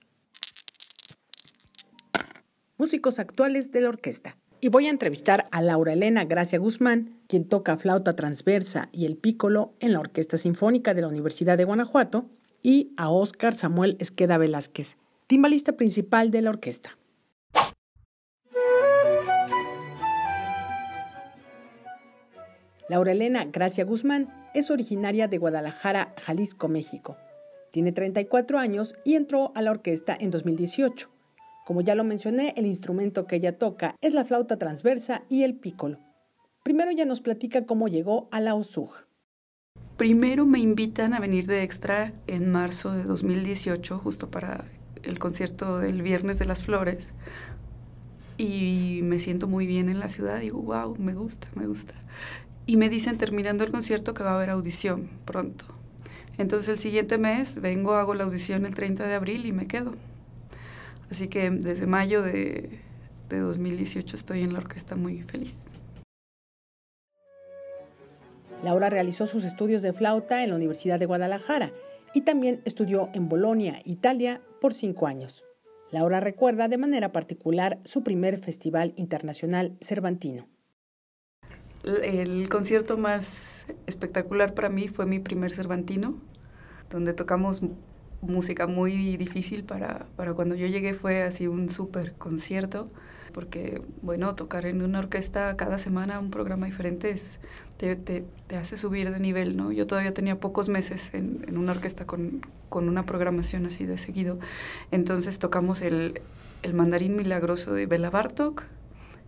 Músicos 2.78 3.20
actuales 3.20 3.72
de 3.72 3.82
la 3.82 3.90
orquesta. 3.90 4.38
Y 4.60 4.70
voy 4.70 4.88
a 4.88 4.90
entrevistar 4.90 5.48
a 5.52 5.62
Laura 5.62 5.94
Elena 5.94 6.26
Gracia 6.26 6.60
Guzmán, 6.60 7.20
quien 7.28 7.48
toca 7.48 7.78
flauta 7.78 8.16
transversa 8.16 8.90
y 8.92 9.06
el 9.06 9.16
pícolo 9.16 9.76
en 9.80 9.94
la 9.94 10.00
Orquesta 10.00 10.38
Sinfónica 10.38 10.94
de 10.94 11.02
la 11.02 11.08
Universidad 11.08 11.58
de 11.58 11.66
Guanajuato, 11.66 12.30
y 12.62 12.94
a 12.98 13.10
Óscar 13.10 13.54
Samuel 13.54 13.96
Esqueda 14.00 14.38
Velázquez, 14.38 14.98
timbalista 15.28 15.74
principal 15.74 16.32
de 16.32 16.42
la 16.42 16.50
orquesta. 16.50 16.98
Laura 22.88 23.14
Elena 23.14 23.46
Gracia 23.46 23.84
Guzmán 23.84 24.30
es 24.54 24.70
originaria 24.70 25.28
de 25.28 25.40
Guadalajara, 25.40 26.14
Jalisco, 26.22 26.68
México. 26.68 27.18
Tiene 27.72 27.92
34 27.92 28.60
años 28.60 28.96
y 29.04 29.16
entró 29.16 29.52
a 29.56 29.64
la 29.64 29.72
orquesta 29.72 30.16
en 30.20 30.30
2018. 30.30 31.10
Como 31.66 31.82
ya 31.82 31.96
lo 31.96 32.04
mencioné, 32.04 32.54
el 32.58 32.68
instrumento 32.68 33.26
que 33.26 33.38
ella 33.38 33.58
toca 33.58 33.96
es 34.02 34.14
la 34.14 34.24
flauta 34.24 34.58
transversa 34.58 35.24
y 35.30 35.42
el 35.42 35.56
pícolo. 35.56 36.00
Primero 36.64 36.92
ella 36.92 37.06
nos 37.06 37.22
platica 37.22 37.66
cómo 37.66 37.88
llegó 37.88 38.30
a 38.32 38.40
la 38.40 38.54
OSUG. 38.54 38.92
Primero 39.98 40.46
me 40.46 40.60
invitan 40.60 41.16
a 41.16 41.20
venir 41.20 41.48
de 41.48 41.64
extra 41.64 42.14
en 42.28 42.52
marzo 42.52 42.92
de 42.92 43.04
2018, 43.04 43.98
justo 43.98 44.30
para 44.30 44.64
el 45.02 45.18
concierto 45.18 45.80
del 45.80 46.04
Viernes 46.04 46.38
de 46.38 46.46
las 46.46 46.64
Flores. 46.64 47.16
Y 48.38 49.00
me 49.04 49.20
siento 49.20 49.48
muy 49.48 49.66
bien 49.66 49.90
en 49.90 50.00
la 50.00 50.10
ciudad. 50.10 50.40
Digo, 50.40 50.62
wow, 50.62 50.96
me 51.00 51.14
gusta, 51.14 51.48
me 51.56 51.66
gusta. 51.66 51.96
Y 52.66 52.78
me 52.78 52.90
dicen 52.90 53.18
terminando 53.18 53.64
el 53.64 53.72
concierto 53.72 54.14
que 54.14 54.24
va 54.24 54.32
a 54.32 54.36
haber 54.36 54.50
audición 54.50 55.10
pronto. 55.26 55.66
Entonces 56.38 56.70
el 56.70 56.80
siguiente 56.80 57.18
mes 57.18 57.62
vengo, 57.62 57.94
hago 57.94 58.14
la 58.14 58.24
audición 58.24 58.66
el 58.66 58.76
30 58.76 59.08
de 59.08 59.14
abril 59.14 59.46
y 59.46 59.52
me 59.52 59.68
quedo. 59.68 59.94
Así 61.10 61.28
que 61.28 61.50
desde 61.50 61.86
mayo 61.86 62.22
de, 62.22 62.80
de 63.30 63.40
2018 63.40 64.16
estoy 64.16 64.42
en 64.42 64.54
la 64.54 64.60
orquesta 64.60 64.96
muy 64.96 65.22
feliz. 65.22 65.60
Laura 68.64 68.90
realizó 68.90 69.28
sus 69.28 69.46
estudios 69.46 69.82
de 69.82 69.94
flauta 69.94 70.44
en 70.44 70.50
la 70.50 70.56
Universidad 70.56 71.00
de 71.00 71.06
Guadalajara 71.06 71.72
y 72.14 72.22
también 72.22 72.62
estudió 72.66 73.10
en 73.14 73.30
Bolonia, 73.30 73.82
Italia, 73.86 74.42
por 74.60 74.74
cinco 74.74 75.06
años. 75.06 75.44
Laura 75.92 76.20
recuerda 76.20 76.68
de 76.68 76.78
manera 76.78 77.12
particular 77.12 77.80
su 77.84 78.04
primer 78.04 78.40
festival 78.40 78.94
internacional 78.96 79.78
cervantino. 79.82 80.48
El 81.86 82.50
concierto 82.50 82.98
más 82.98 83.68
espectacular 83.86 84.56
para 84.56 84.70
mí 84.70 84.88
fue 84.88 85.06
mi 85.06 85.20
primer 85.20 85.52
cervantino, 85.52 86.16
donde 86.90 87.14
tocamos 87.14 87.62
música 88.22 88.66
muy 88.68 89.18
difícil 89.18 89.64
para, 89.64 90.08
para 90.16 90.34
cuando 90.34 90.56
yo 90.56 90.68
llegué 90.68 90.94
fue 90.94 91.22
así 91.24 91.48
un 91.48 91.70
súper 91.70 92.14
concierto, 92.14 92.86
porque 93.34 93.82
bueno, 94.02 94.36
tocar 94.36 94.66
en 94.66 94.82
una 94.82 95.00
orquesta 95.00 95.56
cada 95.58 95.78
semana 95.78 96.20
un 96.20 96.32
programa 96.32 96.66
diferente 96.66 97.14
te, 97.78 97.96
te, 97.96 98.24
te, 98.48 98.56
hace 98.56 98.78
subir 98.78 99.12
de 99.12 99.20
nivel, 99.20 99.56
¿no? 99.56 99.72
Yo 99.72 99.86
todavía 99.86 100.14
tenía 100.14 100.40
pocos 100.40 100.70
meses 100.70 101.14
en, 101.14 101.46
en 101.48 101.58
una 101.58 101.74
orquesta 101.74 102.06
con, 102.06 102.42
con, 102.70 102.90
una 102.90 103.06
programación 103.06 103.66
así 103.66 103.86
de 103.86 103.98
seguido, 103.98 104.40
entonces 104.92 105.40
tocamos 105.40 105.82
el, 105.82 106.22
el 106.64 106.74
Mandarín 106.74 107.16
Milagroso 107.16 107.74
de 107.74 107.86
Bela 107.86 108.10
Bartok, 108.10 108.64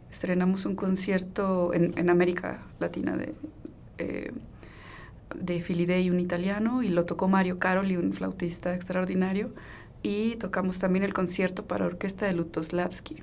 estrenamos 0.10 0.65
un 0.65 0.76
concierto 0.76 1.74
en, 1.74 1.93
en 1.98 2.10
América 2.10 2.62
Latina 2.80 3.15
de... 3.15 3.34
Eh, 3.98 4.32
de 5.36 5.62
Filidei, 5.62 6.10
un 6.10 6.20
italiano, 6.20 6.84
y 6.84 6.88
lo 6.88 7.06
tocó 7.06 7.28
Mario 7.28 7.60
Caroli, 7.60 7.98
un 7.98 8.13
flautista 8.13 8.74
extraordinario, 8.74 9.54
y 10.02 10.36
tocamos 10.38 10.80
también 10.80 11.04
el 11.04 11.13
concierto 11.13 11.65
para 11.65 11.86
orquesta 11.86 12.26
de 12.26 12.34
Lutoslavski. 12.34 13.17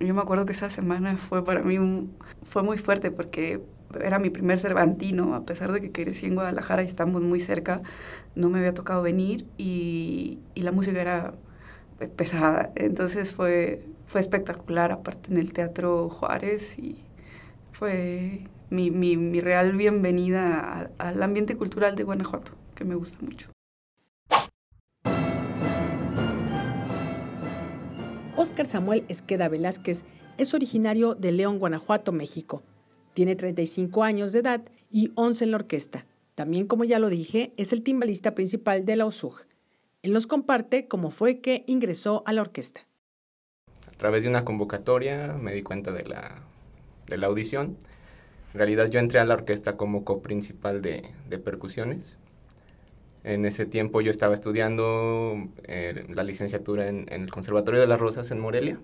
Yo 0.00 0.14
me 0.14 0.20
acuerdo 0.20 0.46
que 0.46 0.52
esa 0.52 0.70
semana 0.70 1.16
fue 1.16 1.44
para 1.44 1.62
mí 1.62 2.08
fue 2.44 2.62
muy 2.62 2.78
fuerte 2.78 3.10
porque 3.10 3.60
era 4.00 4.20
mi 4.20 4.30
primer 4.30 4.58
Cervantino, 4.58 5.34
a 5.34 5.44
pesar 5.44 5.72
de 5.72 5.80
que 5.80 5.90
crecí 5.90 6.26
en 6.26 6.34
Guadalajara 6.34 6.82
y 6.82 6.86
estamos 6.86 7.22
muy 7.22 7.40
cerca, 7.40 7.82
no 8.36 8.48
me 8.48 8.58
había 8.58 8.74
tocado 8.74 9.02
venir 9.02 9.44
y, 9.56 10.38
y 10.54 10.62
la 10.62 10.70
música 10.70 11.00
era 11.00 11.32
pesada. 12.16 12.70
Entonces 12.76 13.34
fue, 13.34 13.82
fue 14.08 14.22
espectacular, 14.22 14.90
aparte 14.90 15.30
en 15.30 15.36
el 15.36 15.52
Teatro 15.52 16.08
Juárez 16.08 16.78
y 16.78 16.96
fue 17.72 18.40
mi, 18.70 18.90
mi, 18.90 19.18
mi 19.18 19.40
real 19.40 19.76
bienvenida 19.76 20.90
al 20.96 21.22
ambiente 21.22 21.58
cultural 21.58 21.94
de 21.94 22.04
Guanajuato, 22.04 22.52
que 22.74 22.84
me 22.84 22.94
gusta 22.94 23.18
mucho. 23.20 23.50
Óscar 28.34 28.66
Samuel 28.66 29.04
Esqueda 29.08 29.46
Velázquez 29.48 30.04
es 30.38 30.54
originario 30.54 31.14
de 31.14 31.30
León, 31.30 31.58
Guanajuato, 31.58 32.10
México. 32.10 32.62
Tiene 33.12 33.36
35 33.36 34.04
años 34.04 34.32
de 34.32 34.38
edad 34.38 34.62
y 34.90 35.12
11 35.16 35.44
en 35.44 35.50
la 35.50 35.58
orquesta. 35.58 36.06
También, 36.34 36.66
como 36.66 36.84
ya 36.84 36.98
lo 36.98 37.10
dije, 37.10 37.52
es 37.58 37.74
el 37.74 37.82
timbalista 37.82 38.34
principal 38.34 38.86
de 38.86 38.96
la 38.96 39.04
OSUG. 39.04 39.44
Él 40.00 40.14
nos 40.14 40.26
comparte 40.26 40.88
cómo 40.88 41.10
fue 41.10 41.40
que 41.40 41.64
ingresó 41.66 42.22
a 42.24 42.32
la 42.32 42.40
orquesta. 42.40 42.87
A 43.98 44.02
través 44.06 44.22
de 44.22 44.30
una 44.30 44.44
convocatoria 44.44 45.36
me 45.40 45.52
di 45.52 45.62
cuenta 45.62 45.90
de 45.90 46.04
la, 46.04 46.36
de 47.08 47.18
la 47.18 47.26
audición 47.26 47.76
en 48.54 48.58
realidad 48.58 48.88
yo 48.88 48.98
entré 48.98 49.20
a 49.20 49.24
la 49.24 49.34
orquesta 49.34 49.76
como 49.76 50.04
coprincipal 50.04 50.80
de, 50.80 51.04
de 51.28 51.38
percusiones. 51.38 52.16
En 53.24 53.44
ese 53.44 53.66
tiempo 53.66 54.00
yo 54.00 54.10
estaba 54.10 54.32
estudiando 54.32 55.36
eh, 55.64 56.06
la 56.08 56.22
licenciatura 56.24 56.88
en, 56.88 57.06
en, 57.10 57.22
el 57.22 57.30
Conservatorio 57.30 57.80
de 57.80 57.86
las 57.86 58.00
Rosas 58.00 58.30
en 58.30 58.40
Morelia. 58.40 58.80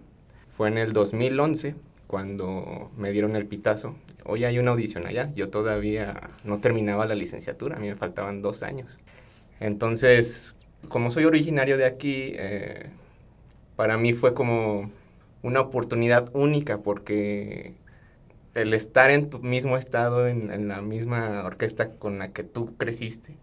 Fue 0.48 0.68
en 0.68 0.76
el 0.76 0.92
2011 0.92 1.74
cuando 2.06 2.90
me 2.96 3.10
dieron 3.10 3.36
el 3.36 3.46
pitazo. 3.46 3.96
Hoy 4.24 4.44
hay 4.44 4.58
una 4.58 4.72
audición 4.72 5.06
allá. 5.06 5.32
Yo 5.34 5.48
todavía 5.48 6.28
no 6.44 6.58
terminaba 6.60 7.06
la 7.06 7.14
licenciatura, 7.14 7.76
a 7.76 7.80
mí 7.80 7.88
me 7.88 7.96
faltaban 7.96 8.42
dos 8.42 8.62
años. 8.62 8.98
Entonces, 9.60 10.56
como 10.88 11.10
soy 11.10 11.24
originario 11.24 11.78
de 11.78 11.86
aquí, 11.86 12.32
eh, 12.34 12.90
para 13.76 13.96
mí 13.96 14.12
fue 14.12 14.34
como 14.34 14.90
una 15.44 15.60
oportunidad 15.60 16.30
única 16.32 16.78
porque 16.78 17.74
el 18.54 18.72
estar 18.72 19.10
en 19.10 19.28
tu 19.28 19.40
mismo 19.40 19.76
estado, 19.76 20.26
en, 20.26 20.50
en, 20.50 20.68
la 20.68 20.80
misma 20.80 21.44
orquesta 21.44 21.90
con 21.90 22.18
la 22.18 22.32
que 22.32 22.44
tú 22.44 22.74
creciste, 22.78 23.36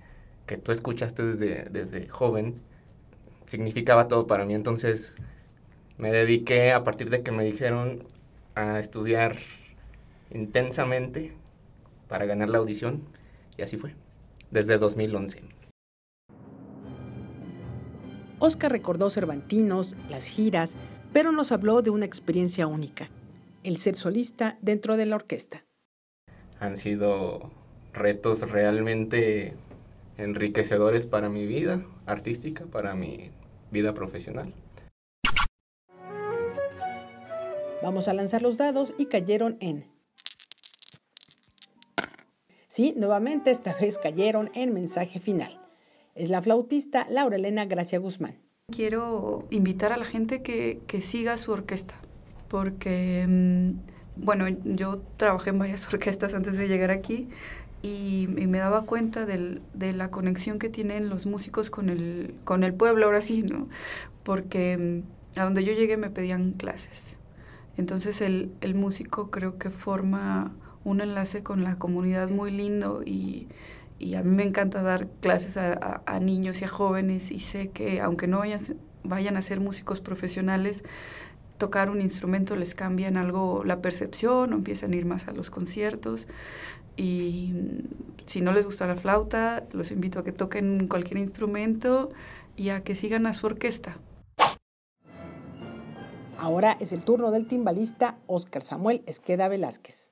que 0.48 0.58
tú 0.58 0.72
escuchaste 0.72 1.24
desde, 1.24 1.66
desde 1.70 2.10
joven, 2.10 2.60
significaba 3.46 4.08
todo 4.08 4.26
para 4.26 4.46
mí. 4.46 4.56
Entonces 4.56 5.18
me 6.00 6.12
dediqué, 6.12 6.72
a 6.72 6.84
partir 6.84 7.12
de 7.12 7.22
que 7.22 7.32
me 7.32 7.44
dijeron, 7.44 8.04
a 8.56 8.80
estudiar 8.80 9.38
intensamente 10.32 11.34
para 12.08 12.26
ganar 12.26 12.50
la 12.50 12.58
audición, 12.58 13.04
y 13.58 13.62
así 13.62 13.78
fue, 13.78 13.94
desde 14.50 14.80
2011. 14.80 15.44
Oscar 18.40 18.72
recordó 18.72 19.12
Cervantinos, 19.12 19.96
las 20.10 20.26
giras, 20.26 20.76
pero 21.14 21.32
nos 21.32 21.52
habló 21.52 21.82
de 21.82 21.90
una 21.90 22.06
experiencia 22.06 22.68
única 22.68 23.10
el 23.64 23.78
ser 23.78 23.96
solista 23.96 24.58
dentro 24.62 24.98
de 24.98 25.06
la 25.06 25.16
orquesta. 25.16 25.66
Han 26.60 26.78
sido 26.78 27.52
retos 27.94 28.50
realmente 28.50 29.54
enriquecedores 30.18 31.06
para 31.06 31.30
mi 31.30 31.46
vida 31.46 31.86
artística, 32.06 32.66
para 32.66 32.96
mi 32.96 33.32
vida 33.72 33.94
profesional. 33.94 34.54
Vamos 37.82 38.08
a 38.08 38.14
lanzar 38.14 38.42
los 38.42 38.58
dados 38.58 38.94
y 38.98 39.08
cayeron 39.08 39.58
en... 39.60 39.86
Sí, 42.68 42.94
nuevamente 42.96 43.52
esta 43.52 43.74
vez 43.74 43.98
cayeron 43.98 44.52
en 44.54 44.74
mensaje 44.74 45.20
final. 45.20 45.60
Es 46.14 46.30
la 46.30 46.42
flautista 46.42 47.08
Laura 47.10 47.36
Elena 47.36 47.66
Gracia 47.66 48.00
Guzmán. 48.00 48.40
Quiero 48.72 49.46
invitar 49.50 49.94
a 49.94 49.98
la 49.98 50.06
gente 50.06 50.42
que, 50.42 50.80
que 50.88 51.02
siga 51.02 51.38
su 51.38 51.52
orquesta, 51.52 51.96
porque, 52.48 53.26
mm, 53.28 54.24
bueno, 54.24 54.48
yo 54.64 55.02
trabajé 55.18 55.52
en 55.52 55.60
varias 55.60 55.88
orquestas 55.94 56.34
antes 56.34 56.58
de 56.58 56.68
llegar 56.68 56.92
aquí 56.92 57.28
y, 57.82 58.28
y 58.38 58.48
me 58.48 58.60
daba 58.60 58.84
cuenta 58.86 59.26
del, 59.26 59.62
de 59.74 59.94
la 59.94 60.12
conexión 60.12 60.60
que 60.60 60.70
tienen 60.70 61.10
los 61.10 61.26
músicos 61.26 61.70
con 61.70 61.90
el, 61.90 62.36
con 62.44 62.64
el 62.64 62.74
pueblo, 62.74 63.06
ahora 63.06 63.22
sí, 63.22 63.44
¿no? 63.44 63.68
Porque 64.24 65.04
mm, 65.36 65.40
a 65.40 65.44
donde 65.44 65.64
yo 65.64 65.74
llegué 65.74 65.98
me 65.98 66.10
pedían 66.10 66.52
clases. 66.54 67.20
Entonces 67.78 68.22
el, 68.22 68.52
el 68.62 68.76
músico 68.76 69.32
creo 69.32 69.58
que 69.58 69.70
forma 69.70 70.54
un 70.84 71.02
enlace 71.02 71.44
con 71.44 71.64
la 71.64 71.78
comunidad 71.78 72.30
muy 72.30 72.52
lindo 72.52 73.04
y, 73.06 73.48
y 74.02 74.16
a 74.16 74.24
mí 74.24 74.36
me 74.36 74.44
encanta 74.44 74.82
dar 74.82 75.08
clases 75.22 75.58
a, 75.58 76.02
a, 76.06 76.20
niños 76.20 76.62
y 76.62 76.66
a 76.66 76.68
jóvenes 76.68 77.32
y 77.32 77.40
sé 77.40 77.70
que 77.70 78.02
aunque 78.02 78.28
no 78.28 78.42
vayan, 79.04 79.38
a 79.38 79.42
ser 79.42 79.60
músicos 79.60 80.02
profesionales, 80.02 80.84
tocar 81.60 81.92
un 81.92 82.02
instrumento 82.02 82.56
les 82.56 82.74
cambia 82.74 83.08
en 83.08 83.18
algo 83.18 83.64
la 83.64 83.80
percepción 83.82 84.54
o 84.54 84.56
empiezan 84.56 84.94
a 84.94 84.96
ir 84.96 85.06
más 85.06 85.28
a 85.28 85.34
los 85.34 85.52
conciertos. 85.52 86.28
Y 86.98 87.54
si 88.26 88.42
no 88.42 88.52
les 88.52 88.66
gusta 88.66 88.88
la 88.88 88.96
flauta, 88.96 89.66
los 89.72 89.92
invito 89.92 90.20
a 90.20 90.24
que 90.24 90.32
toquen 90.32 90.88
cualquier 90.88 91.20
instrumento 91.20 92.10
y 92.56 92.70
a 92.70 92.84
que 92.84 92.96
sigan 92.96 93.28
a 93.28 93.34
su 93.34 93.46
orquesta. 93.46 93.98
Ahora 96.40 96.76
es 96.80 96.92
el 96.92 97.04
turno 97.04 97.30
del 97.30 97.46
timbalista 97.46 98.18
Óscar 98.26 98.64
Samuel 98.64 99.04
Esqueda 99.06 99.48
Velázquez. 99.48 100.11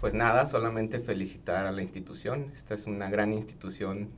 Pues 0.00 0.14
nada, 0.14 0.46
solamente 0.46 1.00
felicitar 1.00 1.66
a 1.66 1.72
la 1.72 1.82
institución. 1.82 2.50
Esta 2.52 2.74
es 2.74 2.86
una 2.86 3.10
gran 3.10 3.32
institución 3.32 4.10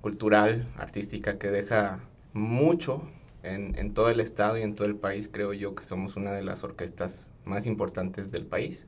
cultural, 0.00 0.72
artística, 0.76 1.36
que 1.36 1.48
deja 1.48 1.98
mucho 2.32 3.02
en, 3.42 3.76
en, 3.76 3.92
todo 3.92 4.08
el 4.08 4.20
estado 4.20 4.56
y 4.56 4.62
en 4.62 4.76
todo 4.76 4.86
el 4.86 4.94
país 4.94 5.28
creo 5.32 5.52
yo 5.52 5.74
que 5.74 5.82
somos 5.82 6.14
una 6.14 6.30
de 6.30 6.44
las 6.44 6.62
orquestas 6.62 7.28
más 7.44 7.66
importantes 7.66 8.30
del 8.30 8.46
país. 8.46 8.86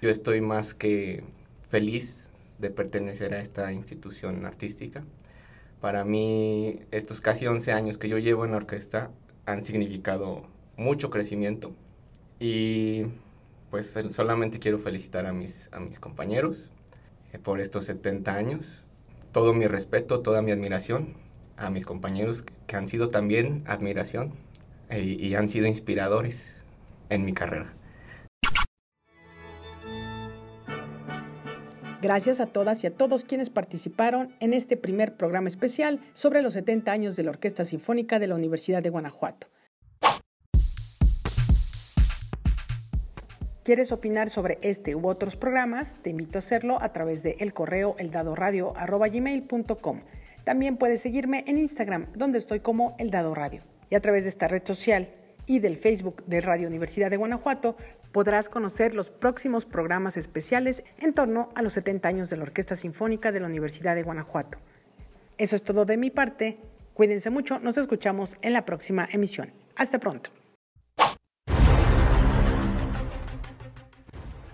Yo 0.00 0.10
estoy 0.10 0.40
más 0.40 0.74
que 0.74 1.24
feliz 1.66 2.28
de 2.60 2.70
pertenecer 2.70 3.34
a 3.34 3.40
esta 3.40 3.72
institución 3.72 4.46
artística. 4.46 5.02
Para 5.80 6.04
mí 6.04 6.82
estos 6.92 7.20
casi 7.20 7.48
11 7.48 7.72
años 7.72 7.98
que 7.98 8.08
yo 8.08 8.18
llevo 8.18 8.44
en 8.44 8.52
la 8.52 8.58
orquesta 8.58 9.10
han 9.44 9.62
significado 9.62 10.46
mucho 10.76 11.10
crecimiento 11.10 11.74
y 12.38 13.06
pues 13.74 13.98
solamente 14.10 14.60
quiero 14.60 14.78
felicitar 14.78 15.26
a 15.26 15.32
mis, 15.32 15.68
a 15.72 15.80
mis 15.80 15.98
compañeros 15.98 16.70
eh, 17.32 17.40
por 17.40 17.58
estos 17.58 17.82
70 17.86 18.32
años 18.32 18.86
todo 19.32 19.52
mi 19.52 19.66
respeto, 19.66 20.20
toda 20.20 20.42
mi 20.42 20.52
admiración 20.52 21.14
a 21.56 21.70
mis 21.70 21.84
compañeros 21.84 22.44
que 22.68 22.76
han 22.76 22.86
sido 22.86 23.08
también 23.08 23.64
admiración 23.66 24.32
e, 24.90 25.02
y 25.02 25.34
han 25.34 25.48
sido 25.48 25.66
inspiradores 25.66 26.54
en 27.08 27.24
mi 27.24 27.32
carrera. 27.32 27.74
Gracias 32.00 32.38
a 32.38 32.46
todas 32.46 32.84
y 32.84 32.86
a 32.86 32.94
todos 32.94 33.24
quienes 33.24 33.50
participaron 33.50 34.36
en 34.38 34.54
este 34.54 34.76
primer 34.76 35.16
programa 35.16 35.48
especial 35.48 35.98
sobre 36.12 36.42
los 36.42 36.54
70 36.54 36.92
años 36.92 37.16
de 37.16 37.24
la 37.24 37.30
Orquesta 37.30 37.64
Sinfónica 37.64 38.20
de 38.20 38.28
la 38.28 38.36
Universidad 38.36 38.84
de 38.84 38.90
Guanajuato. 38.90 39.48
¿Quieres 43.64 43.92
opinar 43.92 44.28
sobre 44.28 44.58
este 44.60 44.94
u 44.94 45.08
otros 45.08 45.36
programas? 45.36 45.96
Te 46.02 46.10
invito 46.10 46.36
a 46.36 46.40
hacerlo 46.40 46.76
a 46.82 46.92
través 46.92 47.22
de 47.22 47.36
el 47.40 47.54
correo 47.54 47.96
eldadoradio.com. 47.98 50.00
También 50.44 50.76
puedes 50.76 51.00
seguirme 51.00 51.44
en 51.46 51.56
Instagram, 51.56 52.08
donde 52.14 52.36
estoy 52.36 52.60
como 52.60 52.94
El 52.98 53.10
Radio. 53.10 53.62
Y 53.88 53.94
a 53.94 54.00
través 54.00 54.24
de 54.24 54.28
esta 54.28 54.48
red 54.48 54.66
social 54.66 55.08
y 55.46 55.60
del 55.60 55.78
Facebook 55.78 56.26
de 56.26 56.42
Radio 56.42 56.68
Universidad 56.68 57.08
de 57.08 57.16
Guanajuato, 57.16 57.74
podrás 58.12 58.50
conocer 58.50 58.94
los 58.94 59.08
próximos 59.08 59.64
programas 59.64 60.18
especiales 60.18 60.84
en 60.98 61.14
torno 61.14 61.48
a 61.54 61.62
los 61.62 61.72
70 61.72 62.06
años 62.06 62.28
de 62.28 62.36
la 62.36 62.42
Orquesta 62.42 62.76
Sinfónica 62.76 63.32
de 63.32 63.40
la 63.40 63.46
Universidad 63.46 63.94
de 63.94 64.02
Guanajuato. 64.02 64.58
Eso 65.38 65.56
es 65.56 65.62
todo 65.62 65.86
de 65.86 65.96
mi 65.96 66.10
parte. 66.10 66.58
Cuídense 66.92 67.30
mucho, 67.30 67.58
nos 67.60 67.78
escuchamos 67.78 68.36
en 68.42 68.52
la 68.52 68.66
próxima 68.66 69.08
emisión. 69.10 69.52
Hasta 69.74 69.98
pronto. 69.98 70.28